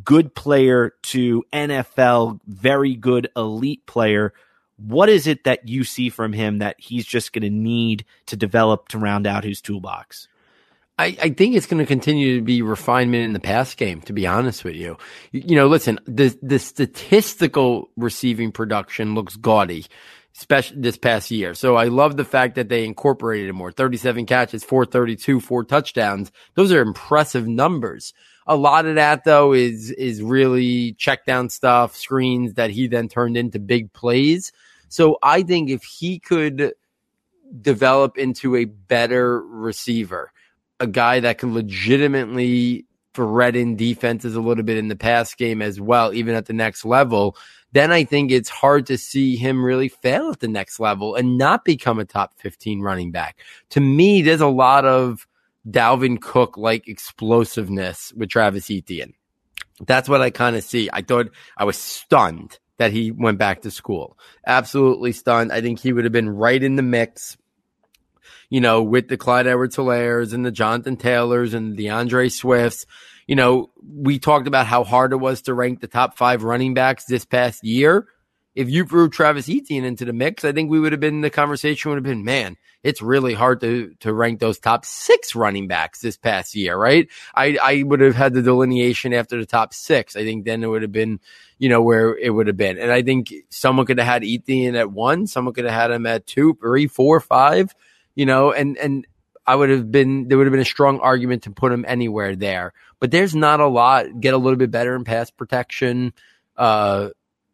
[0.03, 4.33] good player to NFL, very good elite player.
[4.77, 8.35] What is it that you see from him that he's just going to need to
[8.35, 10.27] develop to round out his toolbox?
[10.97, 14.13] I, I, think it's going to continue to be refinement in the pass game, to
[14.13, 14.97] be honest with you.
[15.31, 19.85] You, you know, listen, the, the statistical receiving production looks gaudy,
[20.35, 21.55] especially this past year.
[21.55, 26.31] So I love the fact that they incorporated more 37 catches, 432, four touchdowns.
[26.53, 28.13] Those are impressive numbers.
[28.47, 33.07] A lot of that though is is really check down stuff, screens that he then
[33.07, 34.51] turned into big plays.
[34.89, 36.73] So I think if he could
[37.61, 40.31] develop into a better receiver,
[40.79, 45.79] a guy that can legitimately threaten defenses a little bit in the pass game as
[45.79, 47.35] well, even at the next level,
[47.73, 51.37] then I think it's hard to see him really fail at the next level and
[51.37, 53.39] not become a top 15 running back.
[53.71, 55.27] To me, there's a lot of
[55.69, 59.13] Dalvin Cook like explosiveness with Travis Etienne.
[59.85, 60.89] That's what I kind of see.
[60.91, 64.17] I thought I was stunned that he went back to school.
[64.45, 65.51] Absolutely stunned.
[65.51, 67.37] I think he would have been right in the mix,
[68.49, 72.85] you know, with the Clyde Edwards Helaires and the Jonathan Taylors and the Andre Swifts.
[73.27, 76.73] You know, we talked about how hard it was to rank the top five running
[76.73, 78.07] backs this past year
[78.53, 81.29] if you threw Travis Etienne into the mix, I think we would have been the
[81.29, 85.67] conversation would have been, man, it's really hard to to rank those top six running
[85.67, 87.07] backs this past year, right?
[87.33, 90.15] I I would have had the delineation after the top six.
[90.15, 91.19] I think then it would have been,
[91.59, 92.77] you know, where it would have been.
[92.77, 96.05] And I think someone could have had Etienne at one, someone could have had him
[96.05, 97.73] at two, three, four, five,
[98.15, 99.07] you know, and and
[99.45, 102.35] I would have been there would have been a strong argument to put him anywhere
[102.35, 102.73] there.
[102.99, 104.19] But there's not a lot.
[104.19, 106.13] Get a little bit better in pass protection.
[106.57, 107.09] Uh,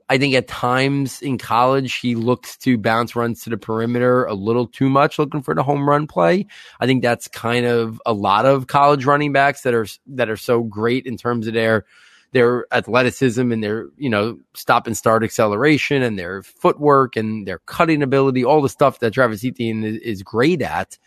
[0.10, 4.34] I think at times in college, he looks to bounce runs to the perimeter a
[4.34, 6.48] little too much, looking for the home run play.
[6.80, 10.38] I think that's kind of a lot of college running backs that are, that are
[10.38, 11.86] so great in terms of their,
[12.32, 17.60] their athleticism and their, you know, stop and start acceleration and their footwork and their
[17.60, 20.98] cutting ability, all the stuff that Travis Etienne is, is great at.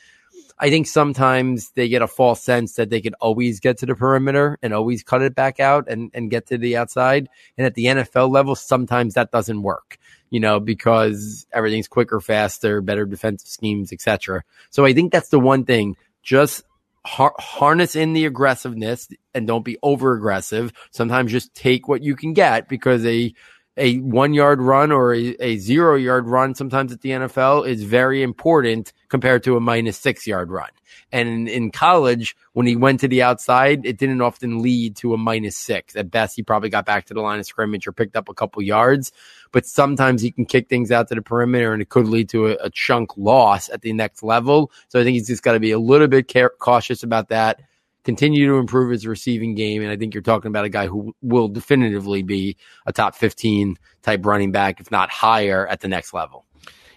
[0.62, 3.94] I think sometimes they get a false sense that they can always get to the
[3.94, 7.30] perimeter and always cut it back out and, and get to the outside.
[7.56, 9.96] And at the NFL level, sometimes that doesn't work,
[10.28, 14.44] you know, because everything's quicker, faster, better defensive schemes, etc.
[14.68, 15.96] So I think that's the one thing.
[16.22, 16.62] Just
[17.06, 20.74] har- harness in the aggressiveness and don't be over aggressive.
[20.90, 23.32] Sometimes just take what you can get because a
[23.76, 27.82] a one yard run or a, a, zero yard run sometimes at the NFL is
[27.82, 30.68] very important compared to a minus six yard run.
[31.12, 35.14] And in, in, college, when he went to the outside, it didn't often lead to
[35.14, 35.96] a minus six.
[35.96, 38.34] At best, he probably got back to the line of scrimmage or picked up a
[38.34, 39.12] couple yards.
[39.52, 42.48] But sometimes he can kick things out to the perimeter and it could lead to
[42.48, 44.70] a, a chunk loss at the next level.
[44.88, 47.60] So I think he's just got to be a little bit care- cautious about that
[48.04, 49.82] continue to improve his receiving game.
[49.82, 53.78] And I think you're talking about a guy who will definitively be a top 15
[54.02, 56.44] type running back, if not higher at the next level.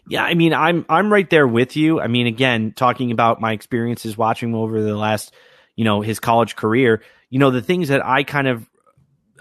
[0.07, 2.01] Yeah, I mean, I'm I'm right there with you.
[2.01, 5.33] I mean, again, talking about my experiences watching him over the last,
[5.75, 8.69] you know, his college career, you know, the things that I kind of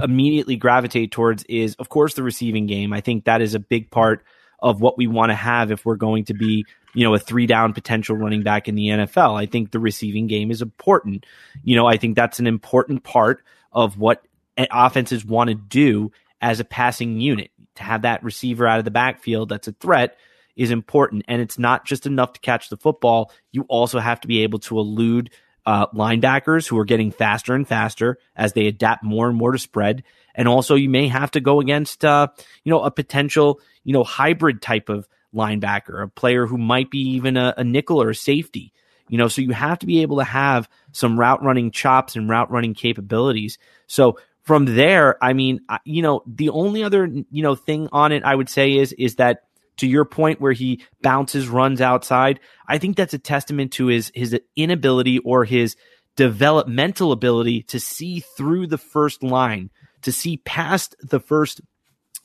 [0.01, 2.93] immediately gravitate towards is, of course, the receiving game.
[2.93, 4.25] I think that is a big part
[4.61, 7.47] of what we want to have if we're going to be you know, a three
[7.47, 9.41] down potential running back in the NFL.
[9.41, 11.27] I think the receiving game is important.
[11.63, 14.23] You know, I think that's an important part of what
[14.57, 17.51] offenses want to do as a passing unit.
[17.77, 20.19] To have that receiver out of the backfield that's a threat
[20.57, 21.25] is important.
[21.29, 23.33] And it's not just enough to catch the football.
[23.51, 25.31] You also have to be able to elude
[25.65, 29.59] uh, linebackers who are getting faster and faster as they adapt more and more to
[29.59, 30.03] spread.
[30.35, 32.29] And also, you may have to go against, uh,
[32.65, 36.99] you know, a potential, you know, hybrid type of linebacker, a player who might be
[36.99, 38.73] even a, a nickel or a safety.
[39.09, 42.29] You know, so you have to be able to have some route running chops and
[42.29, 43.59] route running capabilities.
[43.87, 48.25] So from there, I mean, you know, the only other you know thing on it
[48.25, 49.45] I would say is is that
[49.79, 54.11] to your point where he bounces runs outside, I think that's a testament to his
[54.15, 55.77] his inability or his
[56.17, 59.71] developmental ability to see through the first line,
[60.03, 61.61] to see past the first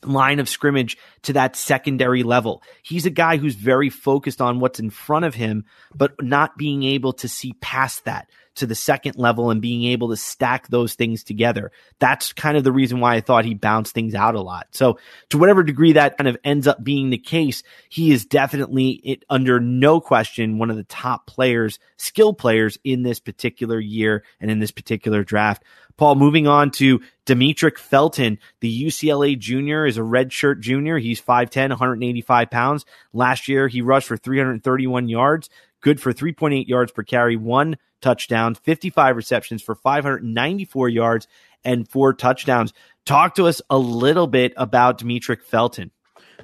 [0.04, 2.62] line of scrimmage to that secondary level.
[2.82, 6.82] He's a guy who's very focused on what's in front of him, but not being
[6.82, 10.94] able to see past that to the second level and being able to stack those
[10.94, 11.72] things together.
[11.98, 14.68] That's kind of the reason why I thought he bounced things out a lot.
[14.72, 14.98] So
[15.30, 19.24] to whatever degree that kind of ends up being the case, he is definitely it,
[19.28, 24.50] under no question one of the top players, skill players in this particular year and
[24.50, 25.64] in this particular draft.
[25.98, 30.96] Paul, moving on to Demetric Felton, the UCLA junior is a redshirt junior.
[30.96, 32.86] He's 5'10, 185 pounds.
[33.12, 38.54] Last year, he rushed for 331 yards, good for 3.8 yards per carry, one touchdown,
[38.54, 41.26] 55 receptions for 594 yards
[41.64, 42.72] and four touchdowns.
[43.04, 45.90] Talk to us a little bit about Demetric Felton.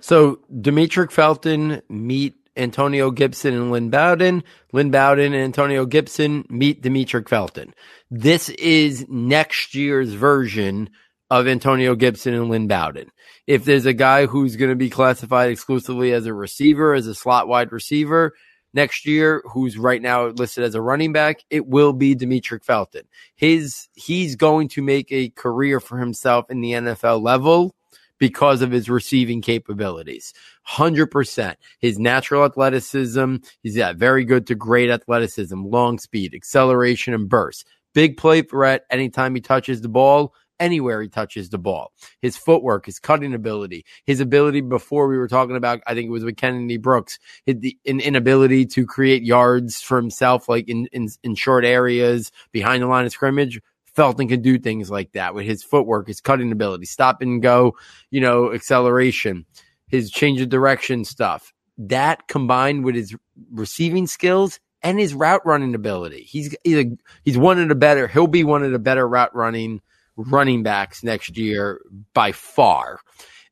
[0.00, 4.44] So, Demetric Felton meet Antonio Gibson and Lynn Bowden.
[4.72, 7.74] Lynn Bowden and Antonio Gibson meet Demetric Felton.
[8.10, 10.90] This is next year's version
[11.30, 13.10] of Antonio Gibson and Lynn Bowden.
[13.46, 17.14] If there's a guy who's going to be classified exclusively as a receiver, as a
[17.14, 18.34] slot wide receiver
[18.74, 23.04] next year, who's right now listed as a running back, it will be Demetric Felton.
[23.36, 27.74] His, he's going to make a career for himself in the NFL level
[28.18, 30.32] because of his receiving capabilities.
[30.68, 31.54] 100%.
[31.80, 37.66] His natural athleticism, he's got very good to great athleticism, long speed, acceleration, and burst.
[37.92, 40.34] Big play threat anytime he touches the ball.
[40.60, 41.92] Anywhere he touches the ball.
[42.20, 46.12] His footwork, his cutting ability, his ability before we were talking about, I think it
[46.12, 51.08] was with Kennedy Brooks, the an inability to create yards for himself, like in, in,
[51.22, 53.60] in short areas behind the line of scrimmage.
[53.94, 57.76] Felton can do things like that with his footwork, his cutting ability, stop and go,
[58.10, 59.46] you know, acceleration,
[59.86, 61.52] his change of direction stuff.
[61.78, 63.14] That combined with his
[63.52, 66.22] receiving skills and his route running ability.
[66.22, 66.90] He's he's, a,
[67.24, 68.06] he's one of the better.
[68.06, 69.80] He'll be one of the better route running
[70.16, 71.80] running backs next year
[72.12, 73.00] by far.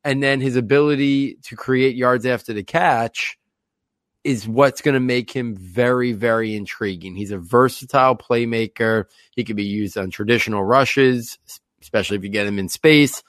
[0.04, 3.38] And then his ability to create yards after the catch
[4.24, 7.16] is what's going to make him very, very intriguing.
[7.16, 9.06] He's a versatile playmaker.
[9.32, 11.38] He can be used on traditional rushes,
[11.80, 13.22] especially if you get him in space,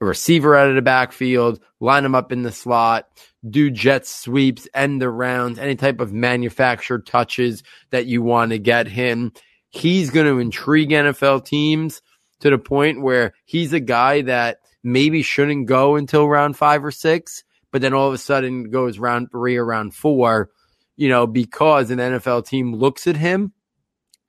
[0.00, 3.08] a receiver out of the backfield, line him up in the slot,
[3.48, 8.58] do jet sweeps, end the rounds, any type of manufactured touches that you want to
[8.58, 9.32] get him.
[9.70, 12.02] He's going to intrigue NFL teams
[12.40, 16.90] to the point where he's a guy that maybe shouldn't go until round five or
[16.90, 20.50] six, but then all of a sudden goes round three or round four,
[20.96, 23.52] you know, because an NFL team looks at him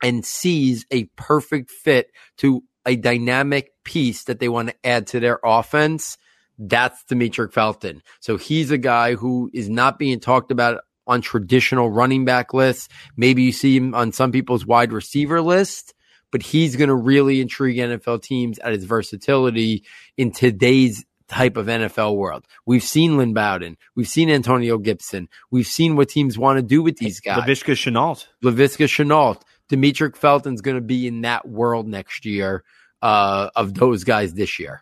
[0.03, 5.19] and sees a perfect fit to a dynamic piece that they want to add to
[5.19, 6.17] their offense.
[6.57, 8.01] That's Demetric Felton.
[8.19, 12.89] So he's a guy who is not being talked about on traditional running back lists.
[13.15, 15.93] Maybe you see him on some people's wide receiver list,
[16.31, 19.83] but he's going to really intrigue NFL teams at his versatility
[20.17, 22.45] in today's type of NFL world.
[22.65, 23.77] We've seen Lynn Bowden.
[23.95, 25.27] We've seen Antonio Gibson.
[25.51, 27.43] We've seen what teams want to do with these guys.
[27.43, 28.25] Laviska Shenault.
[28.43, 29.41] Laviska Shenault.
[29.69, 32.63] Demetric Felton's going to be in that world next year
[33.01, 34.81] uh, of those guys this year.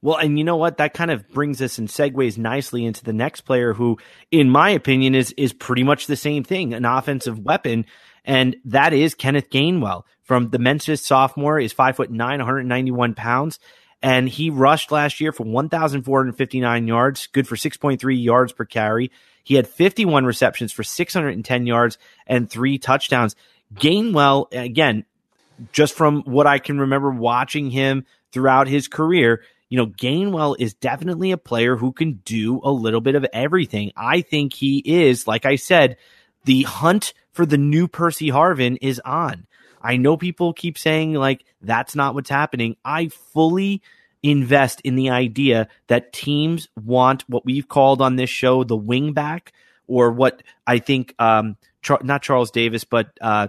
[0.00, 0.78] Well, and you know what?
[0.78, 3.98] That kind of brings us and segues nicely into the next player who,
[4.30, 7.86] in my opinion, is is pretty much the same thing, an offensive weapon,
[8.24, 13.60] and that is Kenneth Gainwell from the Memphis sophomore is five foot nine, 191 pounds.
[14.02, 19.10] And he rushed last year for 1,459 yards, good for 6.3 yards per carry.
[19.44, 21.96] He had 51 receptions for 610 yards
[22.26, 23.34] and three touchdowns.
[23.74, 25.04] Gainwell, again,
[25.72, 30.74] just from what I can remember watching him throughout his career, you know, Gainwell is
[30.74, 33.92] definitely a player who can do a little bit of everything.
[33.96, 35.96] I think he is, like I said,
[36.44, 39.46] the hunt for the new Percy Harvin is on.
[39.82, 42.76] I know people keep saying like that's not what's happening.
[42.84, 43.82] I fully
[44.22, 49.12] invest in the idea that teams want what we've called on this show the wing
[49.12, 49.52] back
[49.86, 53.48] or what I think um Char- not Charles Davis but uh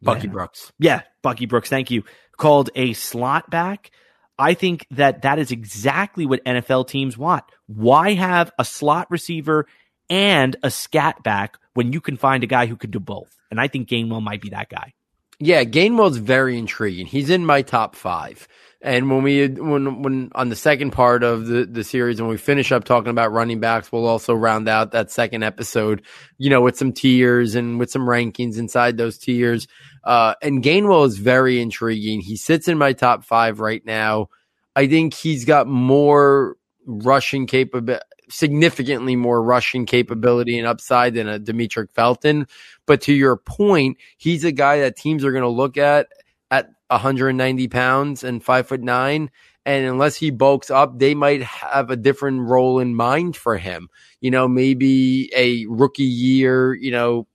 [0.00, 0.32] Bucky yeah.
[0.32, 0.72] Brooks.
[0.78, 2.04] Yeah, Bucky Brooks, thank you.
[2.36, 3.90] Called a slot back.
[4.38, 7.44] I think that that is exactly what NFL teams want.
[7.66, 9.66] Why have a slot receiver
[10.12, 13.34] and a scat back when you can find a guy who can do both?
[13.50, 14.92] And I think Gainwell might be that guy.
[15.40, 17.06] Yeah, Gainwell's very intriguing.
[17.06, 18.46] He's in my top five.
[18.82, 22.36] And when we when when on the second part of the the series, when we
[22.36, 26.02] finish up talking about running backs, we'll also round out that second episode,
[26.36, 29.66] you know, with some tiers and with some rankings inside those tiers.
[30.04, 32.20] Uh, and Gainwell is very intriguing.
[32.20, 34.28] He sits in my top five right now.
[34.76, 41.34] I think he's got more rushing capability significantly more rushing capability and upside than uh,
[41.34, 42.46] a Demetric Felton.
[42.86, 46.08] But to your point, he's a guy that teams are going to look at
[46.50, 49.30] at 190 pounds and five foot nine.
[49.64, 53.88] And unless he bulks up, they might have a different role in mind for him.
[54.20, 57.28] You know, maybe a rookie year, you know,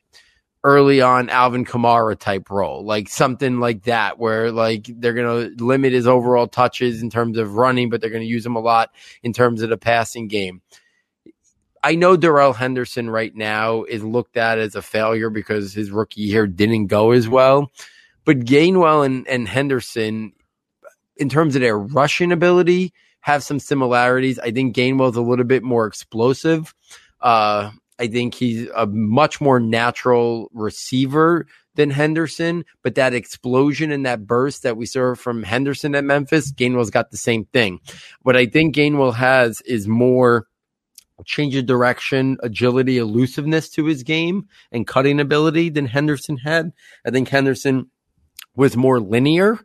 [0.64, 5.64] early on Alvin Kamara type role, like something like that, where like they're going to
[5.64, 8.62] limit his overall touches in terms of running, but they're going to use him a
[8.62, 8.90] lot
[9.24, 10.62] in terms of the passing game.
[11.84, 16.22] I know Darrell Henderson right now is looked at as a failure because his rookie
[16.22, 17.72] year didn't go as well.
[18.26, 20.34] But Gainwell and, and Henderson,
[21.16, 24.40] in terms of their rushing ability, have some similarities.
[24.40, 26.74] I think Gainwell's a little bit more explosive.
[27.22, 34.06] Uh, I think he's a much more natural receiver than Henderson, but that explosion and
[34.06, 37.80] that burst that we saw from Henderson at Memphis, Gainwell's got the same thing.
[38.24, 40.47] What I think Gainwell has is more
[41.26, 46.72] change of direction, agility, elusiveness to his game and cutting ability than Henderson had.
[47.06, 47.90] I think Henderson
[48.56, 49.60] was more linear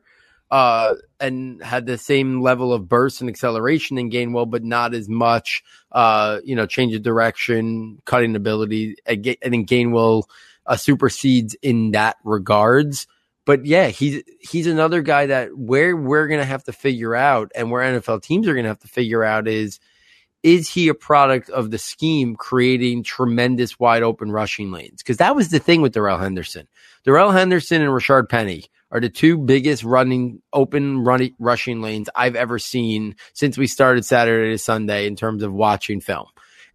[0.53, 5.09] uh, and had the same level of burst and acceleration in Gainwell, but not as
[5.09, 8.96] much, uh, you know, change of direction, cutting ability.
[9.09, 10.24] I, think Gainwell
[10.66, 13.07] uh, supersedes in that regards.
[13.46, 17.70] But yeah, he's he's another guy that where we're gonna have to figure out, and
[17.70, 19.80] where NFL teams are gonna have to figure out is
[20.43, 25.03] is he a product of the scheme creating tremendous wide open rushing lanes?
[25.03, 26.66] Because that was the thing with Darrell Henderson.
[27.05, 32.36] Darrell Henderson and Rashaad Penny are the two biggest running open running rushing lanes I've
[32.36, 36.26] ever seen since we started Saturday to Sunday in terms of watching film.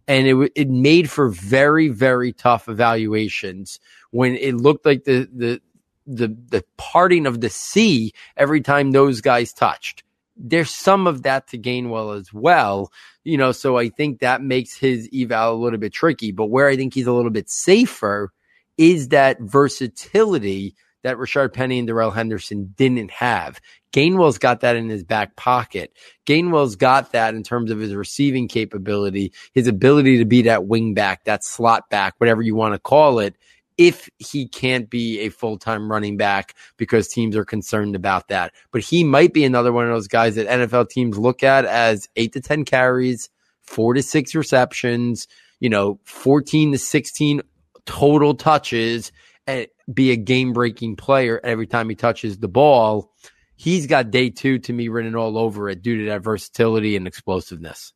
[0.06, 3.78] And it it made for very very tough evaluations
[4.10, 5.60] when it looked like the the
[6.06, 10.02] the the parting of the sea every time those guys touched.
[10.38, 12.92] There's some of that to Gainwell as well,
[13.24, 13.52] you know.
[13.52, 16.32] So I think that makes his eval a little bit tricky.
[16.32, 18.32] But where I think he's a little bit safer
[18.76, 23.60] is that versatility that Rashaad Penny and Darrell Henderson didn't have.
[23.92, 25.92] Gainwell's got that in his back pocket.
[26.26, 30.94] Gainwell's got that in terms of his receiving capability, his ability to be that wing
[30.94, 33.36] back, that slot back, whatever you want to call it
[33.78, 38.52] if he can't be a full time running back because teams are concerned about that.
[38.72, 42.08] But he might be another one of those guys that NFL teams look at as
[42.16, 43.30] eight to 10 carries,
[43.62, 45.28] four to six receptions,
[45.60, 47.40] you know, 14 to 16
[47.86, 49.12] total touches
[49.46, 53.14] and be a game breaking player every time he touches the ball.
[53.56, 57.06] He's got day two to me written all over it due to that versatility and
[57.06, 57.92] explosiveness.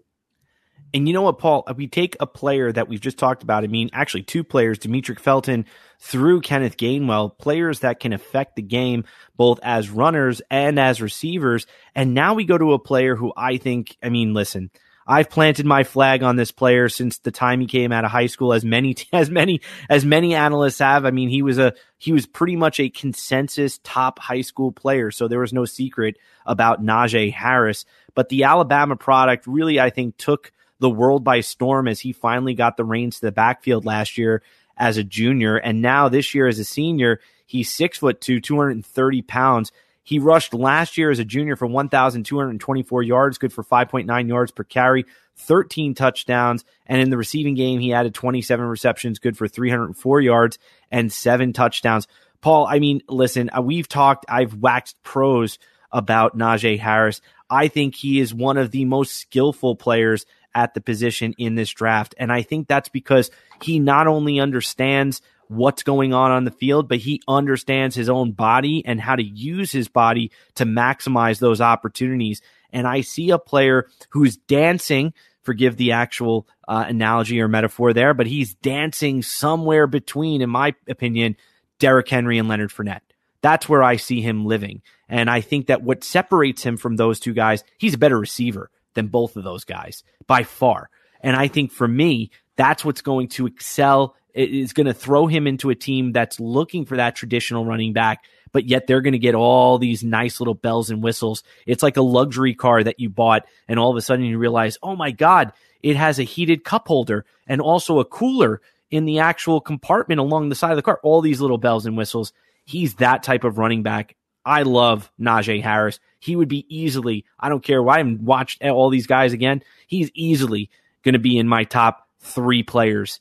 [0.95, 1.67] And you know what, Paul?
[1.77, 3.65] We take a player that we've just talked about.
[3.65, 5.65] I mean, actually, two players, Demetric Felton
[5.99, 9.05] through Kenneth Gainwell, players that can affect the game
[9.37, 11.67] both as runners and as receivers.
[11.95, 14.71] And now we go to a player who I think, I mean, listen,
[15.07, 18.27] I've planted my flag on this player since the time he came out of high
[18.27, 21.05] school, as many as many as many analysts have.
[21.05, 25.11] I mean, he was a he was pretty much a consensus top high school player,
[25.11, 26.17] so there was no secret
[26.47, 27.85] about Najee Harris.
[28.15, 32.55] But the Alabama product really, I think, took the world by storm as he finally
[32.55, 34.43] got the reins to the backfield last year
[34.77, 35.57] as a junior.
[35.57, 39.73] And now this year as a senior, he's six foot two, 230 pounds.
[40.03, 44.65] He rushed last year as a junior for 1,224 yards, good for 5.9 yards per
[44.65, 45.07] carry,
[45.37, 46.65] 13 touchdowns.
[46.87, 50.59] And in the receiving game, he added 27 receptions, good for 304 yards
[50.91, 52.09] and seven touchdowns.
[52.41, 55.61] Paul, I mean, listen, uh, we've talked, I've waxed pros
[55.93, 57.21] about Najee Harris.
[57.49, 61.71] I think he is one of the most skillful players at the position in this
[61.71, 62.15] draft.
[62.19, 63.31] And I think that's because
[63.63, 68.33] he not only understands what's going on on the field, but he understands his own
[68.33, 72.41] body and how to use his body to maximize those opportunities.
[72.73, 78.15] And I see a player who's dancing, forgive the actual uh, analogy or metaphor there,
[78.15, 81.37] but he's dancing somewhere between, in my opinion,
[81.79, 83.01] Derrick Henry and Leonard Fournette.
[83.43, 84.83] That's where I see him living.
[85.09, 88.71] And I think that what separates him from those two guys, he's a better receiver
[88.95, 90.91] than both of those guys by far.
[91.21, 94.15] And I think for me, that's what's going to excel.
[94.35, 97.93] It is going to throw him into a team that's looking for that traditional running
[97.93, 101.43] back, but yet they're going to get all these nice little bells and whistles.
[101.67, 104.79] It's like a luxury car that you bought, and all of a sudden you realize,
[104.83, 109.21] oh my God, it has a heated cup holder and also a cooler in the
[109.21, 111.01] actual compartment along the side of the car.
[111.03, 112.33] All these little bells and whistles.
[112.65, 114.17] He's that type of running back.
[114.45, 116.01] I love Najee Harris.
[116.19, 119.63] He would be easily, I don't care why I haven't watched all these guys again.
[119.87, 120.71] He's easily
[121.03, 123.21] going to be in my top three players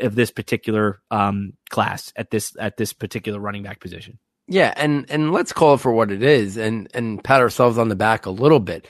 [0.00, 4.18] of this particular um, class at this at this particular running back position.
[4.48, 7.88] Yeah, and and let's call it for what it is, and and pat ourselves on
[7.88, 8.86] the back a little bit.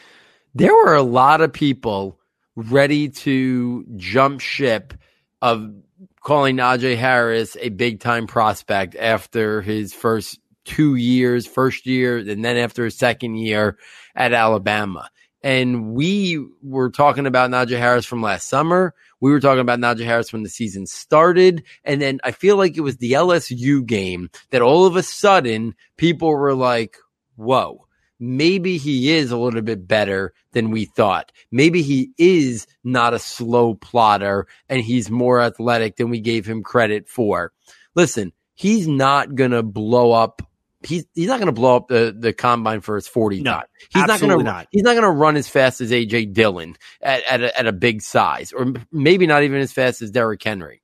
[0.54, 2.18] There were a lot of people
[2.54, 4.94] ready to jump ship
[5.42, 5.74] of
[6.22, 12.44] calling Najee Harris a big time prospect after his first two years, first year, and
[12.44, 13.78] then after his second year
[14.14, 15.08] at Alabama.
[15.42, 18.94] And we were talking about Najee Harris from last summer.
[19.20, 21.62] We were talking about Najee Harris when the season started.
[21.84, 25.76] And then I feel like it was the LSU game that all of a sudden
[25.96, 26.96] people were like,
[27.36, 27.86] whoa,
[28.18, 31.30] maybe he is a little bit better than we thought.
[31.52, 36.62] Maybe he is not a slow plotter and he's more athletic than we gave him
[36.62, 37.52] credit for.
[37.94, 40.42] Listen, he's not going to blow up
[40.86, 43.60] he's he's not going to blow up the, the combine for his 40 no,
[43.92, 47.22] He's not going to he's not going to run as fast as AJ Dillon at
[47.24, 50.82] at a, at a big size or maybe not even as fast as Derrick Henry.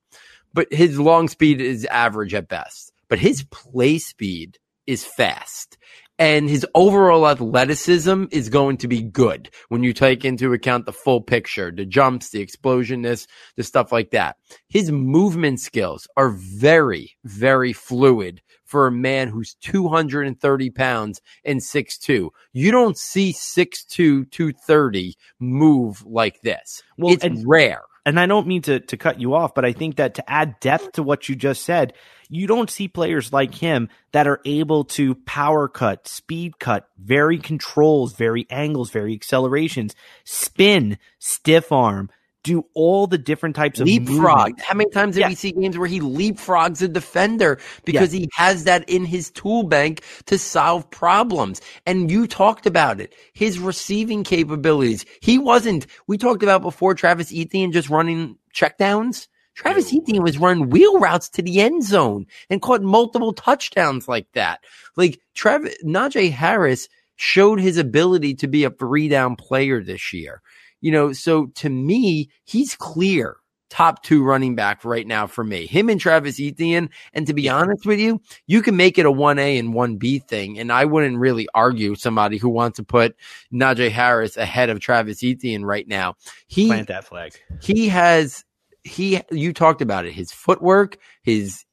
[0.55, 2.92] But his long speed is average at best.
[3.09, 5.78] But his play speed is fast
[6.22, 10.92] and his overall athleticism is going to be good when you take into account the
[10.92, 14.36] full picture, the jumps, the explosionness, the stuff like that.
[14.68, 22.28] His movement skills are very, very fluid for a man who's 230 pounds and 6'2.
[22.52, 26.84] You don't see 6'2, 230 move like this.
[26.96, 27.82] Well, it's and, rare.
[28.05, 30.59] And I don't mean to, to cut you off, but I think that to add
[30.61, 31.92] depth to what you just said,
[32.28, 37.38] you don't see players like him that are able to power cut, speed cut, vary
[37.38, 39.94] controls, vary angles, vary accelerations,
[40.24, 42.11] spin, stiff arm,
[42.43, 44.61] do all the different types of leapfrog.
[44.61, 48.64] How many times did we see games where he leapfrogs a defender because he has
[48.64, 51.61] that in his tool bank to solve problems?
[51.86, 53.14] And you talked about it.
[53.32, 55.05] His receiving capabilities.
[55.20, 59.28] He wasn't, we talked about before Travis Etienne just running checkdowns.
[59.55, 64.26] Travis Etienne was running wheel routes to the end zone and caught multiple touchdowns like
[64.32, 64.61] that.
[64.97, 70.43] Like Travis, Najee Harris showed his ability to be a three down player this year.
[70.82, 73.36] You know, so to me, he's clear
[73.72, 75.66] top two running back right now for me.
[75.66, 76.90] Him and Travis Etienne.
[77.14, 80.58] And to be honest with you, you can make it a 1A and 1B thing.
[80.58, 83.16] And I wouldn't really argue somebody who wants to put
[83.50, 86.16] Najee Harris ahead of Travis Etienne right now.
[86.48, 87.32] He plant that flag.
[87.62, 88.44] He has
[88.84, 91.64] he you talked about it, his footwork, his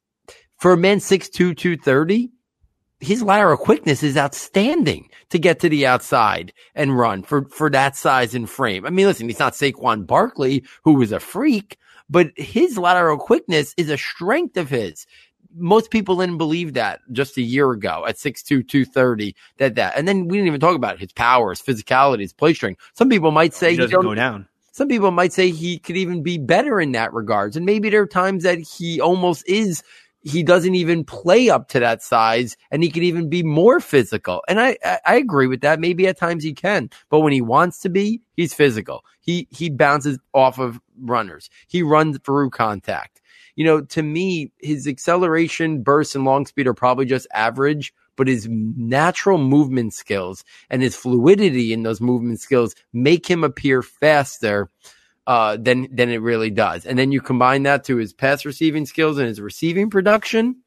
[0.57, 2.31] for a man 6'2, 230
[2.99, 7.95] his lateral quickness is outstanding to get to the outside and run for, for that
[7.95, 8.85] size and frame.
[8.85, 11.77] I mean, listen, he's not Saquon Barkley, who was a freak,
[12.09, 15.05] but his lateral quickness is a strength of his.
[15.55, 19.97] Most people didn't believe that just a year ago at 6'2, 230, that, that.
[19.97, 22.81] And then we didn't even talk about his power, his physicality, his play strength.
[22.93, 24.47] Some people might say he doesn't go down.
[24.71, 27.57] Some people might say he could even be better in that regards.
[27.57, 29.83] And maybe there are times that he almost is
[30.21, 34.41] he doesn't even play up to that size and he can even be more physical.
[34.47, 35.79] And I, I agree with that.
[35.79, 39.03] Maybe at times he can, but when he wants to be, he's physical.
[39.21, 41.49] He, he bounces off of runners.
[41.67, 43.21] He runs through contact.
[43.55, 48.27] You know, to me, his acceleration, burst, and long speed are probably just average, but
[48.27, 54.69] his natural movement skills and his fluidity in those movement skills make him appear faster
[55.29, 56.87] uh, than than it really does.
[56.87, 60.63] And then you combine that to his pass receiving skills and his receiving production.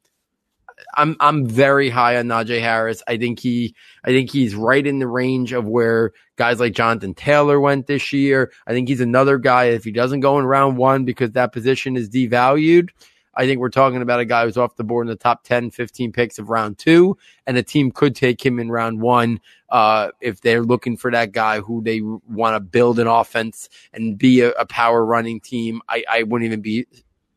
[0.95, 3.03] I'm I'm very high on Najee Harris.
[3.05, 7.13] I think he I think he's right in the range of where guys like Jonathan
[7.13, 8.53] Taylor went this year.
[8.65, 11.97] I think he's another guy if he doesn't go in round one because that position
[11.97, 12.87] is devalued.
[13.35, 15.71] I think we're talking about a guy who's off the board in the top 10,
[15.71, 17.17] 15 picks of round two,
[17.47, 21.31] and a team could take him in round one uh, if they're looking for that
[21.31, 25.81] guy who they want to build an offense and be a, a power running team.
[25.89, 26.85] I, I wouldn't even be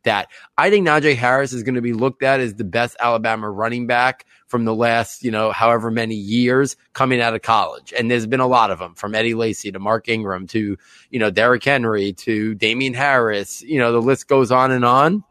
[0.07, 0.29] that.
[0.57, 3.87] I think Najee Harris is going to be looked at as the best Alabama running
[3.87, 7.93] back from the last, you know, however many years coming out of college.
[7.97, 10.79] And there's been a lot of them from Eddie Lacy to Mark Ingram to,
[11.11, 13.63] you know, Derrick Henry to Damien Harris.
[13.63, 15.25] You know, the list goes on and on.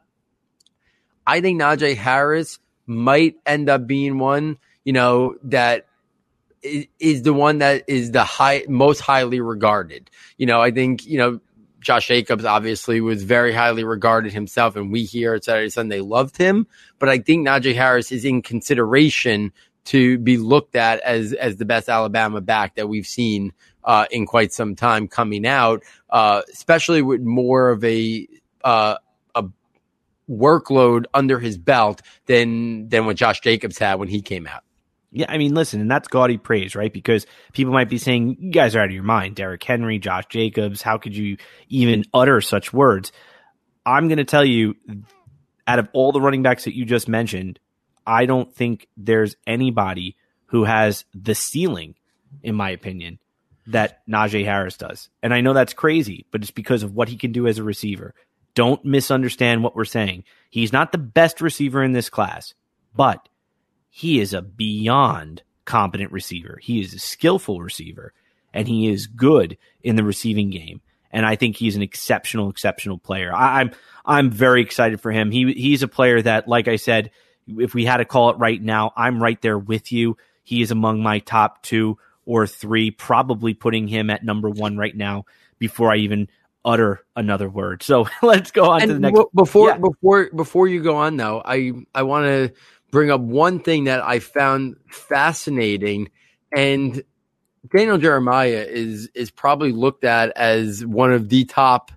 [1.26, 5.88] I think Najee Harris might end up being one, you know, that
[6.62, 10.10] is the one that is the high most highly regarded.
[10.38, 11.40] You know, I think, you know,
[11.80, 16.36] Josh Jacobs obviously was very highly regarded himself, and we here at Saturday Sunday loved
[16.36, 16.66] him.
[16.98, 19.54] But I think Najee Harris is in consideration
[19.86, 23.54] to be looked at as as the best Alabama back that we've seen
[23.84, 28.28] uh, in quite some time coming out, uh, especially with more of a
[28.64, 28.96] uh,
[30.30, 34.64] workload under his belt than than what Josh Jacobs had when he came out.
[35.12, 36.92] Yeah, I mean, listen, and that's gaudy praise, right?
[36.92, 39.38] Because people might be saying, you guys are out of your mind.
[39.38, 41.38] Derrick Henry, Josh Jacobs, how could you
[41.70, 43.14] even utter such words?
[43.86, 44.76] I'm going to tell you,
[45.68, 47.60] out of all the running backs that you just mentioned,
[48.06, 50.18] I don't think there's anybody
[50.48, 51.96] who has the ceiling,
[52.44, 53.20] in my opinion,
[53.68, 55.10] that Najee Harris does.
[55.24, 57.64] And I know that's crazy, but it's because of what he can do as a
[57.64, 58.14] receiver.
[58.56, 60.24] Don't misunderstand what we're saying.
[60.50, 62.54] He's not the best receiver in this class,
[62.96, 63.30] but
[63.90, 66.60] he is a beyond competent receiver.
[66.62, 68.14] He is a skillful receiver
[68.54, 70.82] and he is good in the receiving game.
[71.12, 73.34] And I think he's an exceptional, exceptional player.
[73.34, 73.76] I, am I'm,
[74.06, 75.32] I'm very excited for him.
[75.32, 77.12] He he's a player that, like I said,
[77.48, 80.18] if we had to call it right now, I'm right there with you.
[80.44, 84.96] He is among my top two or three, probably putting him at number one right
[84.96, 85.26] now
[85.60, 86.28] before I even
[86.66, 87.84] utter another word.
[87.84, 89.16] So let's go on and to the next.
[89.16, 89.78] W- before yeah.
[89.78, 92.54] before before you go on though, I I want to
[92.92, 96.10] bring up one thing that I found fascinating,
[96.56, 97.04] and
[97.74, 101.92] Daniel Jeremiah is is probably looked at as one of the top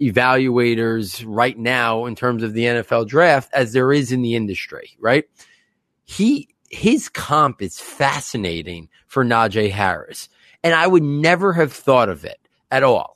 [0.00, 4.96] evaluators right now in terms of the NFL draft as there is in the industry,
[4.98, 5.24] right?
[6.04, 10.28] He his comp is fascinating for Najee Harris.
[10.62, 12.40] And I would never have thought of it
[12.70, 13.15] at all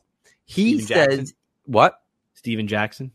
[0.50, 1.34] he says
[1.64, 2.00] what?
[2.34, 3.12] Steven Jackson.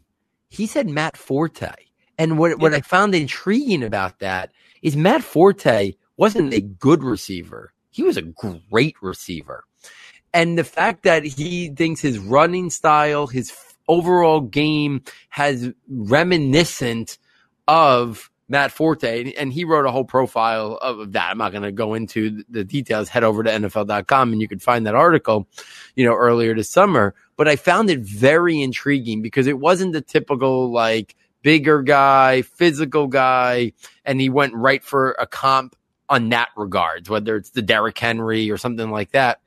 [0.50, 1.74] He said Matt Forte.
[2.18, 2.56] And what yeah.
[2.56, 7.74] what I found intriguing about that is Matt Forte wasn't a good receiver.
[7.90, 9.66] He was a great receiver.
[10.34, 13.54] And the fact that he thinks his running style, his
[13.88, 17.18] overall game has reminiscent
[17.68, 21.32] of Matt Forte, and he wrote a whole profile of that.
[21.32, 23.10] I'm not going to go into the details.
[23.10, 25.48] Head over to NFL.com and you can find that article,
[25.96, 27.16] you know, earlier this summer.
[27.38, 33.08] But I found it very intriguing because it wasn't the typical like bigger guy, physical
[33.08, 33.74] guy,
[34.04, 35.76] and he went right for a comp
[36.10, 39.42] on that regards, whether it's the Derrick Henry or something like that.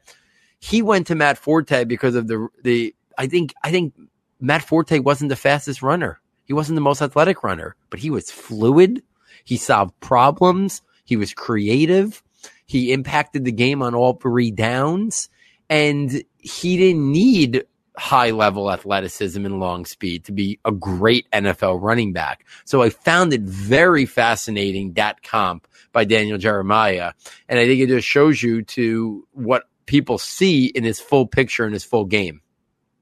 [0.61, 3.95] He went to Matt Forte because of the the I think I think
[4.41, 6.21] Matt Forte wasn't the fastest runner.
[6.45, 9.03] He wasn't the most athletic runner, but he was fluid.
[9.45, 10.83] He solved problems.
[11.05, 12.23] He was creative.
[12.67, 15.29] He impacted the game on all three downs.
[15.71, 17.65] And he didn't need
[17.99, 22.47] high level athleticism and long speed to be a great NFL running back.
[22.65, 27.13] So I found it very fascinating that comp by Daniel Jeremiah.
[27.49, 31.67] And I think it just shows you to what people see in his full picture
[31.67, 32.41] in his full game.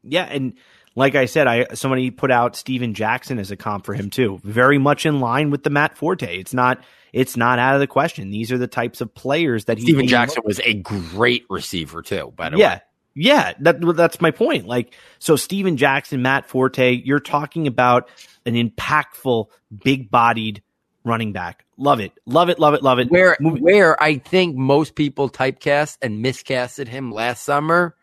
[0.02, 0.54] Yeah, and
[0.94, 4.40] like I said, I somebody put out Steven Jackson as a comp for him too.
[4.42, 6.38] Very much in line with the Matt Forte.
[6.38, 6.82] It's not
[7.12, 8.30] it's not out of the question.
[8.30, 12.50] These are the types of players that Steven Jackson was a great receiver too, by
[12.50, 12.74] the yeah.
[12.74, 12.80] way.
[13.18, 14.66] Yeah, that that's my point.
[14.66, 18.10] Like so Steven Jackson, Matt Forte, you're talking about
[18.44, 19.46] an impactful,
[19.82, 20.62] big-bodied
[21.02, 21.64] running back.
[21.78, 22.12] Love it.
[22.26, 23.10] Love it, love it, love it.
[23.10, 27.96] Where where I think most people typecast and miscasted him last summer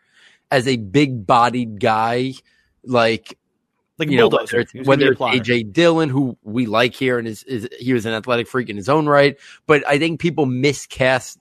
[0.50, 2.34] as a big-bodied guy
[2.82, 3.38] like
[3.98, 7.44] like you know, whether it's, whether it's AJ Dillon, who we like here, and is,
[7.44, 9.38] is he was an athletic freak in his own right,
[9.68, 11.38] but I think people miscast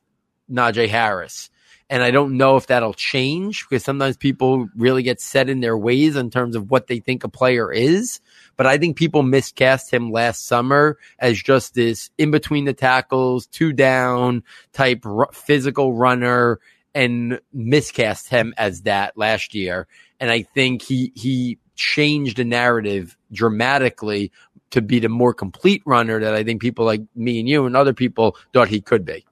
[0.51, 1.49] Najee Harris.
[1.93, 5.77] And I don't know if that'll change because sometimes people really get set in their
[5.77, 8.19] ways in terms of what they think a player is.
[8.57, 13.45] But I think people miscast him last summer as just this in between the tackles,
[13.45, 14.41] two down
[14.71, 16.59] type r- physical runner
[16.95, 19.85] and miscast him as that last year.
[20.19, 24.31] And I think he, he changed the narrative dramatically
[24.71, 27.77] to be the more complete runner that I think people like me and you and
[27.77, 29.27] other people thought he could be.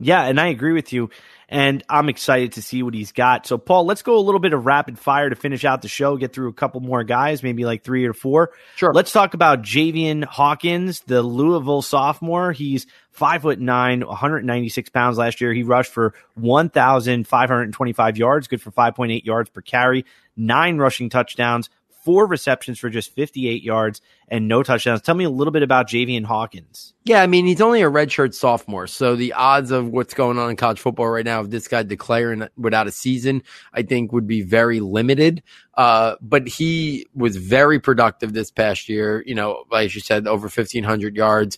[0.00, 1.10] Yeah, and I agree with you.
[1.50, 3.46] And I'm excited to see what he's got.
[3.46, 6.18] So, Paul, let's go a little bit of rapid fire to finish out the show,
[6.18, 8.50] get through a couple more guys, maybe like three or four.
[8.76, 8.92] Sure.
[8.92, 12.52] Let's talk about Javian Hawkins, the Louisville sophomore.
[12.52, 15.54] He's five foot nine, 196 pounds last year.
[15.54, 20.04] He rushed for 1,525 yards, good for 5.8 yards per carry,
[20.36, 21.70] nine rushing touchdowns,
[22.04, 25.02] four receptions for just 58 yards and no touchdowns.
[25.02, 26.94] Tell me a little bit about Javian Hawkins.
[27.08, 28.86] Yeah, I mean, he's only a redshirt sophomore.
[28.86, 31.82] So the odds of what's going on in college football right now, of this guy
[31.82, 35.42] declaring without a season, I think would be very limited.
[35.78, 39.22] Uh, but he was very productive this past year.
[39.24, 41.56] You know, like you said, over 1,500 yards.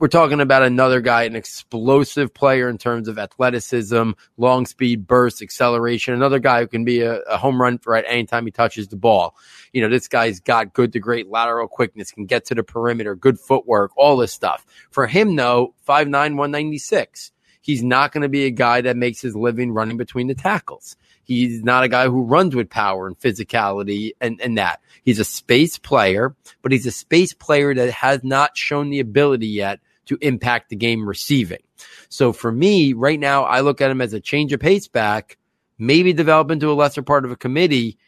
[0.00, 5.40] We're talking about another guy, an explosive player in terms of athleticism, long speed, burst,
[5.40, 6.14] acceleration.
[6.14, 9.36] Another guy who can be a, a home run threat anytime he touches the ball.
[9.72, 13.14] You know, this guy's got good to great lateral quickness, can get to the perimeter,
[13.14, 14.66] good footwork, all this stuff.
[14.90, 17.32] For him, though, 5'9, 196.
[17.62, 20.96] He's not going to be a guy that makes his living running between the tackles.
[21.24, 24.80] He's not a guy who runs with power and physicality and, and that.
[25.04, 29.46] He's a space player, but he's a space player that has not shown the ability
[29.46, 31.62] yet to impact the game receiving.
[32.08, 35.36] So for me, right now, I look at him as a change of pace back,
[35.78, 37.98] maybe develop into a lesser part of a committee,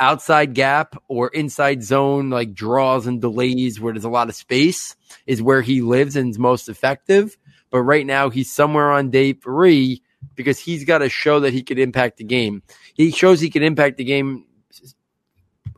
[0.00, 4.96] outside gap or inside zone, like draws and delays where there's a lot of space
[5.26, 7.36] is where he lives and is most effective.
[7.70, 10.02] But right now, he's somewhere on day three
[10.34, 12.62] because he's got to show that he could impact the game.
[12.94, 14.44] He shows he can impact the game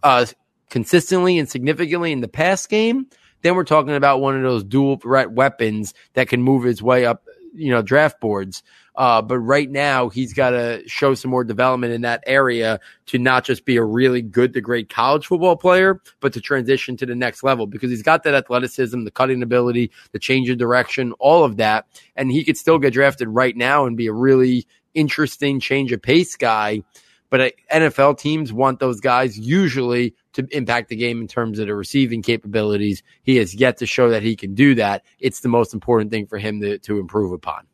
[0.02, 0.26] uh,
[0.70, 3.06] consistently and significantly in the pass game.
[3.42, 7.04] Then we're talking about one of those dual threat weapons that can move his way
[7.06, 8.62] up, you know, draft boards.
[8.96, 13.18] Uh, but right now, he's got to show some more development in that area to
[13.18, 17.06] not just be a really good to great college football player, but to transition to
[17.06, 21.12] the next level because he's got that athleticism, the cutting ability, the change of direction,
[21.18, 21.86] all of that.
[22.16, 26.00] And he could still get drafted right now and be a really interesting change of
[26.00, 26.82] pace guy.
[27.28, 31.66] But uh, NFL teams want those guys usually to impact the game in terms of
[31.66, 33.02] the receiving capabilities.
[33.24, 35.02] He has yet to show that he can do that.
[35.18, 37.66] It's the most important thing for him to, to improve upon.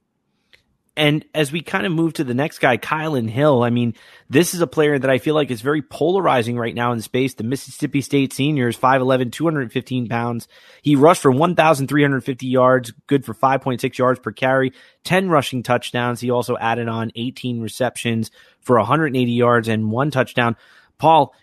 [0.95, 3.95] And as we kind of move to the next guy, Kylin Hill, I mean,
[4.29, 7.33] this is a player that I feel like is very polarizing right now in space.
[7.33, 10.49] The Mississippi State senior is 5'11, 215 pounds.
[10.83, 14.75] He rushed for 1,350 yards, good for 5.6 yards per carry,
[15.05, 16.21] 10 rushing touchdowns.
[16.21, 18.31] He also added on 18 receptions
[18.61, 20.57] for 180 yards and one touchdown.
[20.99, 21.35] Paul,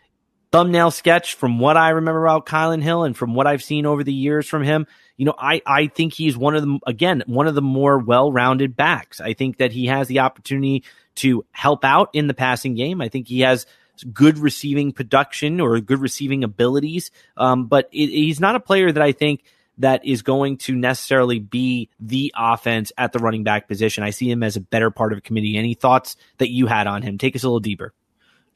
[0.52, 4.04] thumbnail sketch from what I remember about Kylin Hill and from what I've seen over
[4.04, 4.88] the years from him
[5.20, 8.32] you know, I, I think he's one of the, again, one of the more well
[8.32, 9.20] rounded backs.
[9.20, 10.86] I think that he has the opportunity
[11.16, 13.02] to help out in the passing game.
[13.02, 13.66] I think he has
[14.14, 17.12] good receiving production or good receiving abilities.
[17.36, 19.44] Um, but it, he's not a player that I think
[19.80, 24.06] that is going to necessarily be the offense at the running back position.
[24.06, 25.58] I see him as a better part of a committee.
[25.58, 27.18] Any thoughts that you had on him?
[27.18, 27.94] Take us a little deeper.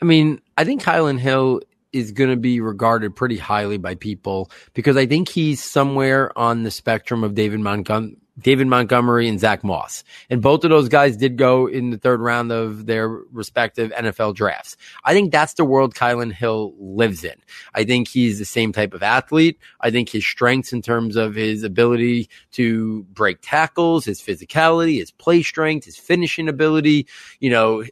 [0.02, 1.60] I mean, I think Kylan Hill
[1.94, 6.64] is going to be regarded pretty highly by people because I think he's somewhere on
[6.64, 8.18] the spectrum of David Montgomery.
[8.40, 10.04] David Montgomery and Zach Moss.
[10.30, 14.36] And both of those guys did go in the third round of their respective NFL
[14.36, 14.76] drafts.
[15.04, 17.36] I think that's the world Kylin Hill lives in.
[17.76, 19.60] I think he's the same type of athlete.
[19.82, 25.12] I think his strengths in terms of his ability to break tackles, his physicality, his
[25.12, 27.08] play strength, his finishing ability,
[27.40, 27.84] you know,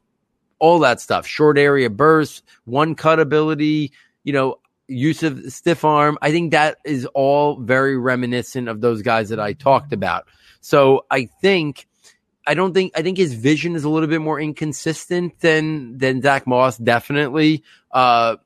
[0.61, 1.27] all that stuff.
[1.27, 3.91] Short area bursts, one cut ability,
[4.23, 6.17] you know, use of stiff arm.
[6.21, 10.27] I think that is all very reminiscent of those guys that I talked about.
[10.61, 11.87] So I think
[12.45, 16.21] I don't think I think his vision is a little bit more inconsistent than than
[16.21, 17.63] Zach Moss, definitely.
[17.91, 18.37] Uh,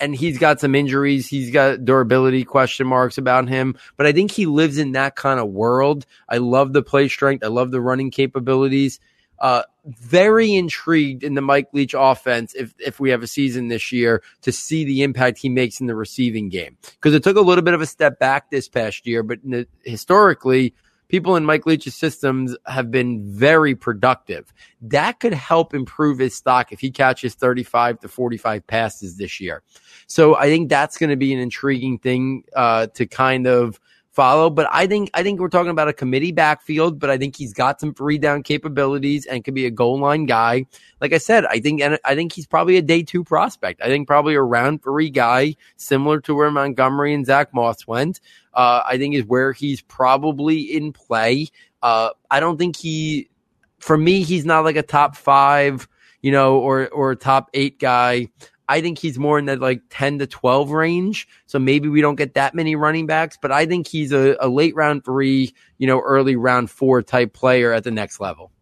[0.00, 1.28] and he's got some injuries.
[1.28, 5.38] He's got durability question marks about him, but I think he lives in that kind
[5.38, 6.06] of world.
[6.28, 7.44] I love the play strength.
[7.44, 8.98] I love the running capabilities.
[9.40, 13.90] Uh, very intrigued in the Mike Leach offense if if we have a season this
[13.90, 17.40] year to see the impact he makes in the receiving game because it took a
[17.40, 20.74] little bit of a step back this past year, but the, historically.
[21.08, 24.54] People in Mike Leach's systems have been very productive.
[24.80, 29.64] That could help improve his stock if he catches 35 to 45 passes this year.
[30.06, 33.80] So I think that's going to be an intriguing thing uh, to kind of
[34.12, 34.50] follow.
[34.50, 37.52] But I think I think we're talking about a committee backfield, but I think he's
[37.52, 40.66] got some three down capabilities and could be a goal line guy.
[41.00, 43.80] Like I said, I think and I think he's probably a day two prospect.
[43.82, 48.20] I think probably a round three guy, similar to where Montgomery and Zach Moss went.
[48.52, 51.48] Uh, I think is where he's probably in play.
[51.82, 53.30] Uh, I don't think he,
[53.78, 55.88] for me, he's not like a top five,
[56.20, 58.28] you know, or or a top eight guy.
[58.70, 61.26] I think he's more in the like 10 to 12 range.
[61.46, 64.48] So maybe we don't get that many running backs, but I think he's a, a
[64.48, 68.52] late round three, you know, early round four type player at the next level.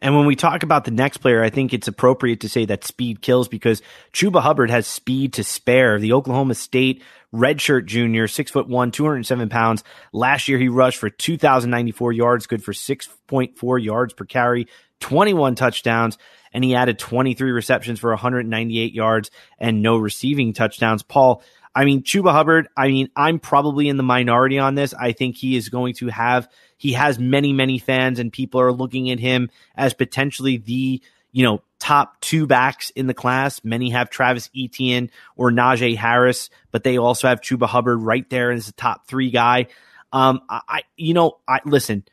[0.00, 2.84] And when we talk about the next player, I think it's appropriate to say that
[2.84, 5.98] speed kills because Chuba Hubbard has speed to spare.
[5.98, 7.02] The Oklahoma State
[7.34, 9.84] redshirt junior, six foot one, 207 pounds.
[10.12, 14.68] Last year, he rushed for 2,094 yards, good for 6.4 yards per carry,
[15.00, 16.18] 21 touchdowns
[16.52, 21.02] and he added 23 receptions for 198 yards and no receiving touchdowns.
[21.02, 21.42] Paul,
[21.74, 24.94] I mean, Chuba Hubbard, I mean, I'm probably in the minority on this.
[24.94, 28.72] I think he is going to have, he has many, many fans, and people are
[28.72, 33.62] looking at him as potentially the, you know, top two backs in the class.
[33.62, 38.50] Many have Travis Etienne or Najee Harris, but they also have Chuba Hubbard right there
[38.50, 39.66] as the top three guy.
[40.12, 42.04] Um, I, you know, I listen,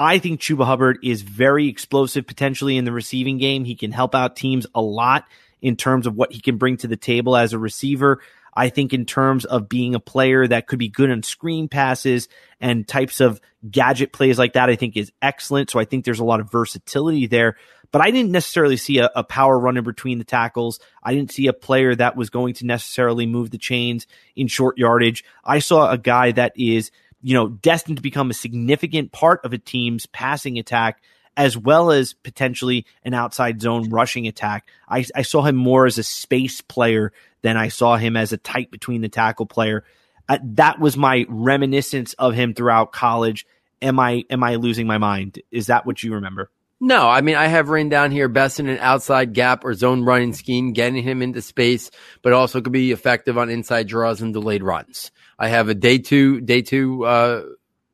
[0.00, 3.66] I think Chuba Hubbard is very explosive potentially in the receiving game.
[3.66, 5.26] He can help out teams a lot
[5.60, 8.22] in terms of what he can bring to the table as a receiver.
[8.54, 12.28] I think in terms of being a player that could be good on screen passes
[12.62, 15.68] and types of gadget plays like that, I think is excellent.
[15.68, 17.56] So I think there's a lot of versatility there.
[17.92, 20.80] But I didn't necessarily see a, a power runner between the tackles.
[21.02, 24.78] I didn't see a player that was going to necessarily move the chains in short
[24.78, 25.26] yardage.
[25.44, 26.90] I saw a guy that is
[27.22, 31.02] you know, destined to become a significant part of a team's passing attack
[31.36, 34.68] as well as potentially an outside zone rushing attack.
[34.88, 37.12] I, I, saw him more as a space player
[37.42, 39.84] than I saw him as a tight between the tackle player.
[40.28, 43.46] Uh, that was my reminiscence of him throughout college.
[43.80, 45.40] Am I am I losing my mind?
[45.50, 46.50] Is that what you remember?
[46.82, 50.02] No, I mean I have written down here best in an outside gap or zone
[50.02, 51.90] running scheme, getting him into space,
[52.22, 55.10] but also could be effective on inside draws and delayed runs.
[55.38, 57.42] I have a day two, day two, uh,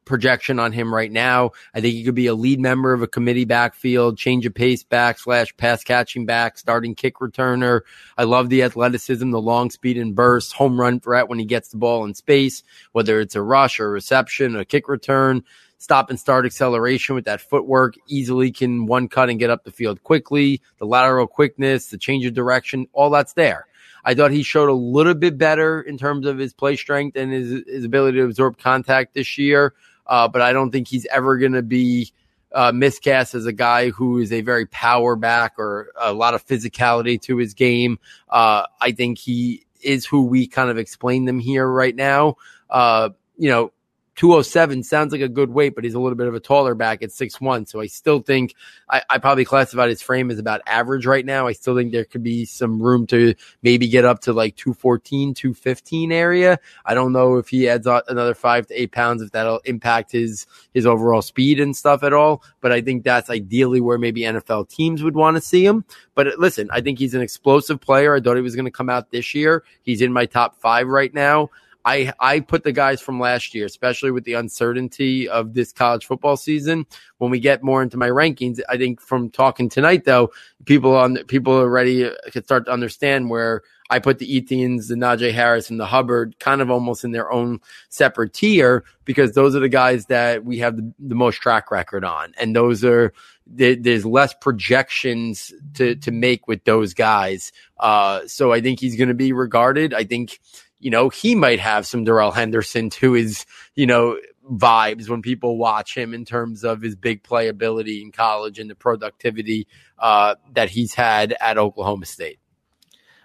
[0.07, 1.51] projection on him right now.
[1.75, 4.83] I think he could be a lead member of a committee backfield, change of pace
[4.83, 7.81] back slash pass catching back, starting kick returner.
[8.17, 11.69] I love the athleticism, the long speed and burst, home run threat when he gets
[11.69, 12.63] the ball in space,
[12.93, 15.43] whether it's a rush or a reception, a kick return,
[15.79, 19.73] stop and start acceleration with that footwork, easily can one cut and get up the
[19.73, 23.67] field quickly, the lateral quickness, the change of direction, all that's there.
[24.05, 27.33] I thought he showed a little bit better in terms of his play strength and
[27.33, 29.75] his, his ability to absorb contact this year.
[30.07, 32.13] Uh, but I don't think he's ever going to be
[32.53, 36.47] uh, miscast as a guy who is a very power back or a lot of
[36.47, 37.99] physicality to his game.
[38.29, 42.37] Uh, I think he is who we kind of explain them here right now.
[42.71, 43.73] Uh, you know,
[44.17, 47.03] 207 sounds like a good weight, but he's a little bit of a taller back
[47.03, 47.67] at six one.
[47.67, 48.55] So I still think
[48.89, 51.47] I, I, probably classified his frame as about average right now.
[51.47, 55.35] I still think there could be some room to maybe get up to like 214,
[55.35, 56.59] 215 area.
[56.85, 60.47] I don't know if he adds another five to eight pounds, if that'll impact his,
[60.73, 62.43] his overall speed and stuff at all.
[62.61, 65.85] But I think that's ideally where maybe NFL teams would want to see him.
[66.15, 68.15] But uh, listen, I think he's an explosive player.
[68.15, 69.63] I thought he was going to come out this year.
[69.83, 71.51] He's in my top five right now.
[71.87, 76.05] I I put the guys from last year, especially with the uncertainty of this college
[76.05, 76.85] football season.
[77.19, 80.33] When we get more into my rankings, I think from talking tonight though,
[80.65, 85.33] people on people already can start to understand where I put the Etiennes, the Najee
[85.33, 89.61] Harris, and the Hubbard kind of almost in their own separate tier because those are
[89.61, 93.13] the guys that we have the, the most track record on, and those are
[93.47, 97.53] there's less projections to to make with those guys.
[97.79, 99.95] Uh, so I think he's going to be regarded.
[99.95, 100.41] I think
[100.79, 104.19] you know, he might have some Darrell Henderson to his, you know,
[104.51, 108.75] vibes when people watch him in terms of his big playability in college and the
[108.75, 109.67] productivity
[109.99, 112.39] uh, that he's had at Oklahoma State.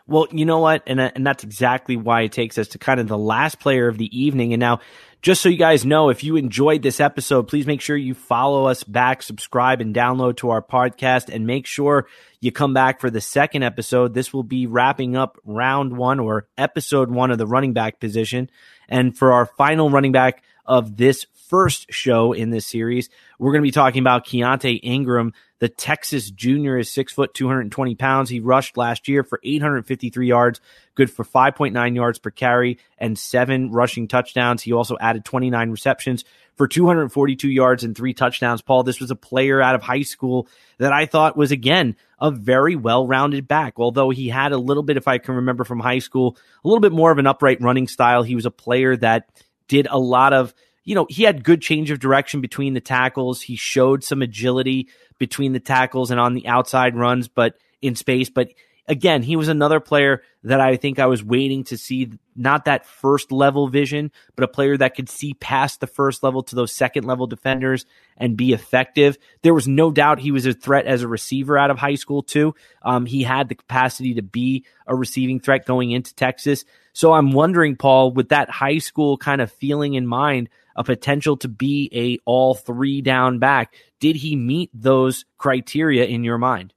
[0.08, 3.08] Well, you know what, and and that's exactly why it takes us to kind of
[3.08, 4.52] the last player of the evening.
[4.52, 4.80] And now,
[5.22, 8.65] just so you guys know, if you enjoyed this episode, please make sure you follow
[8.65, 12.07] us back, subscribe, and download to our podcast, and make sure
[12.39, 14.13] you come back for the second episode.
[14.13, 18.49] This will be wrapping up round one or episode one of the running back position.
[18.89, 23.62] And for our final running back of this first show in this series, we're going
[23.62, 25.34] to be talking about Keaontay Ingram.
[25.60, 28.30] The Texas junior is six foot, 220 pounds.
[28.30, 30.62] He rushed last year for 853 yards,
[30.95, 34.64] good for 5.9 yards per carry and seven rushing touchdowns.
[34.64, 36.24] He also added 29 receptions
[36.56, 38.62] for 242 yards and three touchdowns.
[38.62, 40.47] Paul, this was a player out of high school
[40.78, 43.74] that I thought was, again, a very well rounded back.
[43.76, 46.82] Although he had a little bit, if I can remember from high school, a little
[46.82, 48.24] bit more of an upright running style.
[48.24, 49.28] He was a player that
[49.68, 53.41] did a lot of you know, he had good change of direction between the tackles.
[53.41, 58.29] He showed some agility between the tackles and on the outside runs, but in space.
[58.29, 58.49] But
[58.88, 62.86] again, he was another player that I think I was waiting to see not that
[62.86, 66.71] first level vision, but a player that could see past the first level to those
[66.71, 67.86] second level defenders
[68.17, 69.17] and be effective.
[69.43, 72.23] There was no doubt he was a threat as a receiver out of high school,
[72.23, 72.55] too.
[72.82, 76.65] Um, he had the capacity to be a receiving threat going into Texas.
[76.93, 81.38] So I'm wondering, Paul, with that high school kind of feeling in mind, a potential
[81.38, 86.74] to be a all three down back, did he meet those criteria in your mind?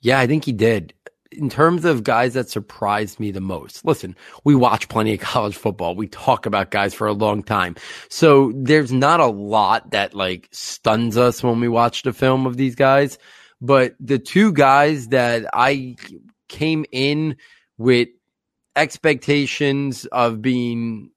[0.00, 0.94] Yeah, I think he did
[1.32, 5.56] in terms of guys that surprised me the most, listen, we watch plenty of college
[5.56, 5.94] football.
[5.94, 7.76] We talk about guys for a long time.
[8.08, 12.56] So there's not a lot that like stuns us when we watch the film of
[12.56, 13.18] these guys.
[13.60, 15.96] But the two guys that I
[16.48, 17.36] came in
[17.78, 18.08] with
[18.74, 21.10] expectations of being,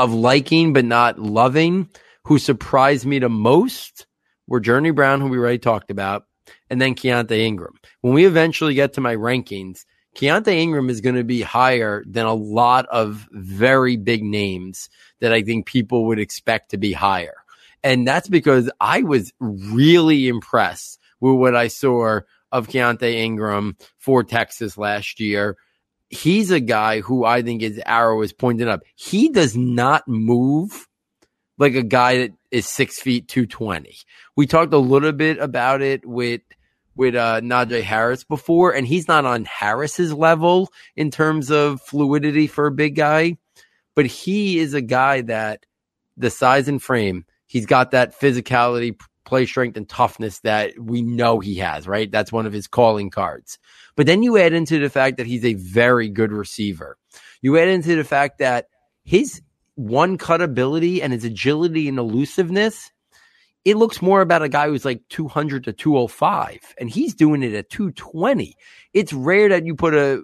[0.00, 1.88] of liking, but not loving,
[2.24, 4.06] who surprised me the most
[4.46, 6.24] were Journey Brown, who we already talked about,
[6.70, 7.74] and then Keaontay Ingram.
[8.00, 9.84] When we eventually get to my rankings,
[10.16, 14.88] Keaontay Ingram is going to be higher than a lot of very big names
[15.20, 17.36] that I think people would expect to be higher.
[17.84, 22.20] And that's because I was really impressed with what I saw
[22.50, 25.58] of Keaontay Ingram for Texas last year.
[26.10, 28.82] He's a guy who I think his arrow is pointed up.
[28.96, 30.88] He does not move
[31.56, 33.96] like a guy that is six feet, 220.
[34.36, 36.40] We talked a little bit about it with
[36.96, 42.46] with uh, Najee Harris before, and he's not on Harris's level in terms of fluidity
[42.46, 43.38] for a big guy,
[43.94, 45.64] but he is a guy that
[46.16, 51.40] the size and frame, he's got that physicality, play strength, and toughness that we know
[51.40, 52.10] he has, right?
[52.10, 53.58] That's one of his calling cards.
[53.96, 56.96] But then you add into the fact that he's a very good receiver.
[57.42, 58.66] You add into the fact that
[59.04, 59.42] his
[59.74, 62.90] one cut ability and his agility and elusiveness
[63.64, 67.54] it looks more about a guy who's like 200 to 205 and he's doing it
[67.54, 68.56] at 220
[68.92, 70.22] it's rare that you put a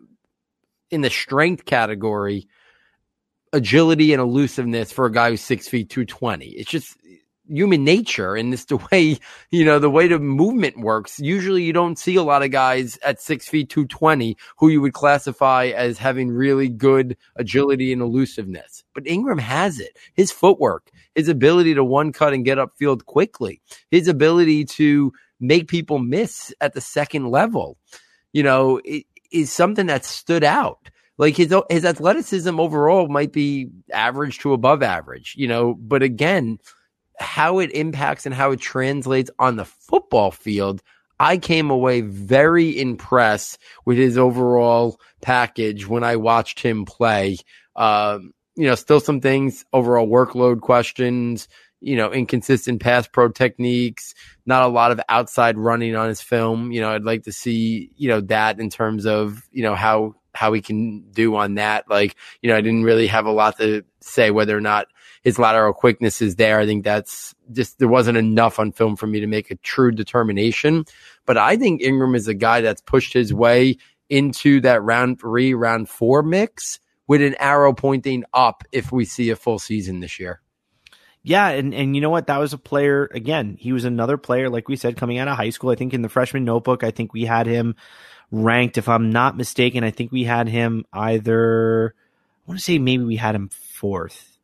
[0.90, 2.49] in the strength category
[3.53, 6.97] agility and elusiveness for a guy who's six feet 220 it's just
[7.49, 9.18] human nature and this the way
[9.51, 11.18] you know the way the movement works.
[11.18, 14.92] Usually you don't see a lot of guys at six feet 220 who you would
[14.92, 18.84] classify as having really good agility and elusiveness.
[18.94, 19.97] But ingram has it.
[20.14, 25.68] His footwork his ability to one cut and get upfield quickly his ability to make
[25.68, 27.78] people miss at the second level
[28.32, 28.80] you know
[29.32, 30.90] is something that stood out.
[31.18, 36.59] Like his his athleticism overall might be average to above average, you know, but again,
[37.19, 40.83] how it impacts and how it translates on the football field,
[41.19, 47.39] I came away very impressed with his overall package when I watched him play.
[47.75, 51.49] Um, you know, still some things, overall workload questions,
[51.81, 54.14] you know, inconsistent pass pro techniques,
[54.47, 56.73] not a lot of outside running on his film.
[56.73, 60.14] You know, I'd like to see, you know, that in terms of, you know, how
[60.35, 61.89] how he can do on that.
[61.89, 64.87] Like, you know, I didn't really have a lot to say whether or not
[65.27, 66.61] his lateral quickness is there.
[66.61, 69.91] I think that's just there wasn't enough on film for me to make a true
[69.91, 70.85] determination.
[71.24, 75.53] But I think Ingram is a guy that's pushed his way into that round three,
[75.53, 80.20] round four mix with an arrow pointing up if we see a full season this
[80.20, 80.41] year.
[81.24, 82.29] Yeah, and and you know what?
[82.29, 83.57] That was a player again.
[83.59, 85.70] He was another player, like we said, coming out of high school.
[85.70, 87.74] I think in the freshman notebook, I think we had him
[88.31, 89.83] ranked, if I'm not mistaken.
[89.83, 91.97] I think we had him either.
[91.97, 94.36] I want to say maybe we had him fourth.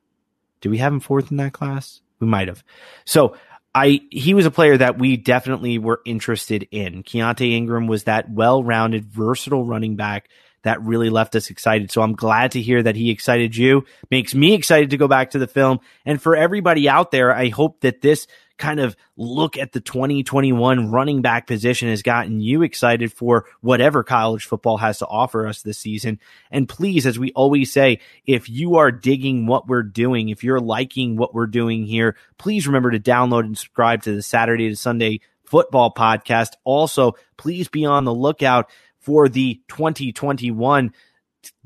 [0.62, 2.00] Did we have him fourth in that class?
[2.18, 2.64] We might have.
[3.04, 3.36] So
[3.74, 7.02] I he was a player that we definitely were interested in.
[7.02, 10.28] Keaontay Ingram was that well-rounded, versatile running back
[10.62, 11.90] that really left us excited.
[11.90, 13.84] So I'm glad to hear that he excited you.
[14.10, 15.80] Makes me excited to go back to the film.
[16.06, 18.26] And for everybody out there, I hope that this
[18.62, 24.04] kind of look at the 2021 running back position has gotten you excited for whatever
[24.04, 26.20] college football has to offer us this season.
[26.48, 30.60] And please, as we always say, if you are digging what we're doing, if you're
[30.60, 34.76] liking what we're doing here, please remember to download and subscribe to the Saturday to
[34.76, 36.50] Sunday football podcast.
[36.62, 40.92] Also, please be on the lookout for the 2021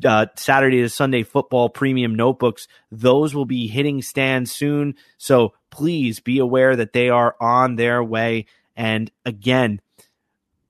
[0.05, 2.69] uh, Saturday to Sunday football premium notebooks.
[2.91, 4.95] Those will be hitting stands soon.
[5.19, 8.47] So please be aware that they are on their way.
[8.75, 9.81] And again,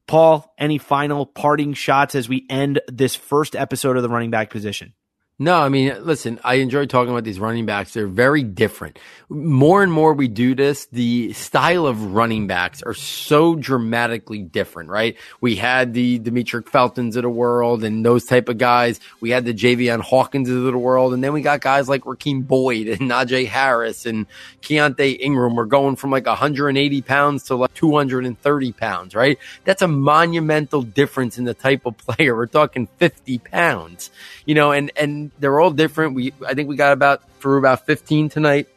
[0.06, 4.50] Paul, any final parting shots as we end this first episode of the running back
[4.50, 4.94] position?
[5.38, 7.92] No, I mean, listen, I enjoy talking about these running backs.
[7.92, 8.98] They're very different.
[9.28, 14.88] More and more we do this, the style of running backs are so dramatically different,
[14.88, 15.14] right?
[15.42, 18.98] We had the Demetric Feltons of the world and those type of guys.
[19.20, 21.12] We had the Javian Hawkins of the world.
[21.12, 24.24] And then we got guys like Rakeem Boyd and Najee Harris and
[24.62, 25.54] Keaontay Ingram.
[25.54, 29.38] We're going from like 180 pounds to like 230 pounds, right?
[29.64, 32.34] That's a monumental difference in the type of player.
[32.34, 34.10] We're talking 50 pounds,
[34.46, 36.14] you know, and, and, they're all different.
[36.14, 38.68] We I think we got about through about 15 tonight.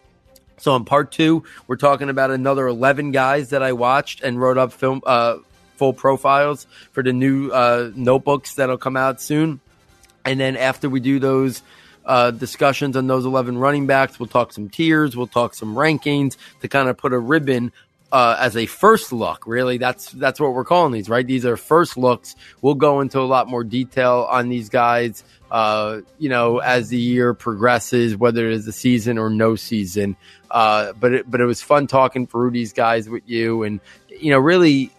[0.58, 4.58] So in part two, we're talking about another 11 guys that I watched and wrote
[4.58, 5.38] up film uh,
[5.78, 9.62] full profiles for the new uh, notebooks that'll come out soon.
[10.26, 11.64] And then after we do those
[12.06, 16.36] uh, discussions on those 11 running backs, we'll talk some tiers, we'll talk some rankings
[16.62, 17.72] to kind of put a ribbon
[18.12, 19.48] uh, as a first look.
[19.48, 21.26] Really, that's that's what we're calling these, right?
[21.26, 22.36] These are first looks.
[22.62, 26.98] We'll go into a lot more detail on these guys uh, you know, as the
[26.98, 30.16] year progresses, whether it is a season or no season.
[30.52, 33.80] Uh, but it, but it was fun talking for these guys with you, and
[34.10, 34.92] you know, really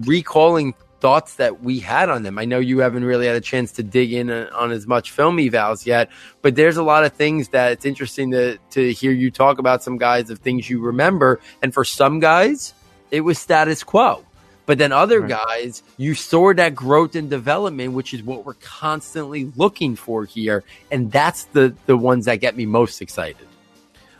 [0.00, 2.38] recalling thoughts that we had on them.
[2.38, 5.38] I know you haven't really had a chance to dig in on as much film
[5.38, 6.10] evals yet,
[6.42, 9.82] but there's a lot of things that it's interesting to to hear you talk about
[9.82, 12.72] some guys of things you remember, and for some guys,
[13.10, 14.24] it was status quo.
[14.64, 15.30] But then other right.
[15.46, 20.62] guys, you saw that growth and development, which is what we're constantly looking for here.
[20.90, 23.48] And that's the the ones that get me most excited.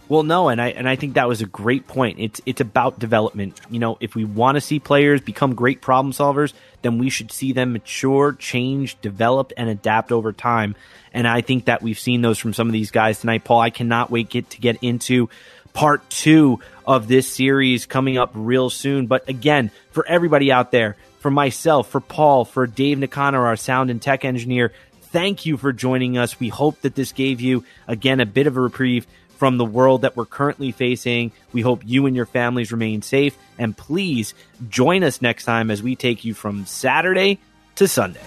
[0.08, 2.18] Well, no, and I and I think that was a great point.
[2.18, 3.60] It's it's about development.
[3.70, 7.30] You know, if we want to see players become great problem solvers, then we should
[7.32, 10.74] see them mature, change, develop, and adapt over time.
[11.14, 13.44] And I think that we've seen those from some of these guys tonight.
[13.44, 15.30] Paul, I cannot wait get to get into
[15.72, 19.06] part two of this series coming up real soon.
[19.06, 23.90] But again, for everybody out there, for myself, for Paul, for Dave Nicanor, our sound
[23.90, 24.72] and tech engineer,
[25.12, 26.40] thank you for joining us.
[26.40, 29.06] We hope that this gave you, again, a bit of a reprieve
[29.36, 31.32] from the world that we're currently facing.
[31.52, 33.36] We hope you and your families remain safe.
[33.58, 34.34] And please
[34.68, 37.40] join us next time as we take you from Saturday
[37.76, 38.22] to Sunday.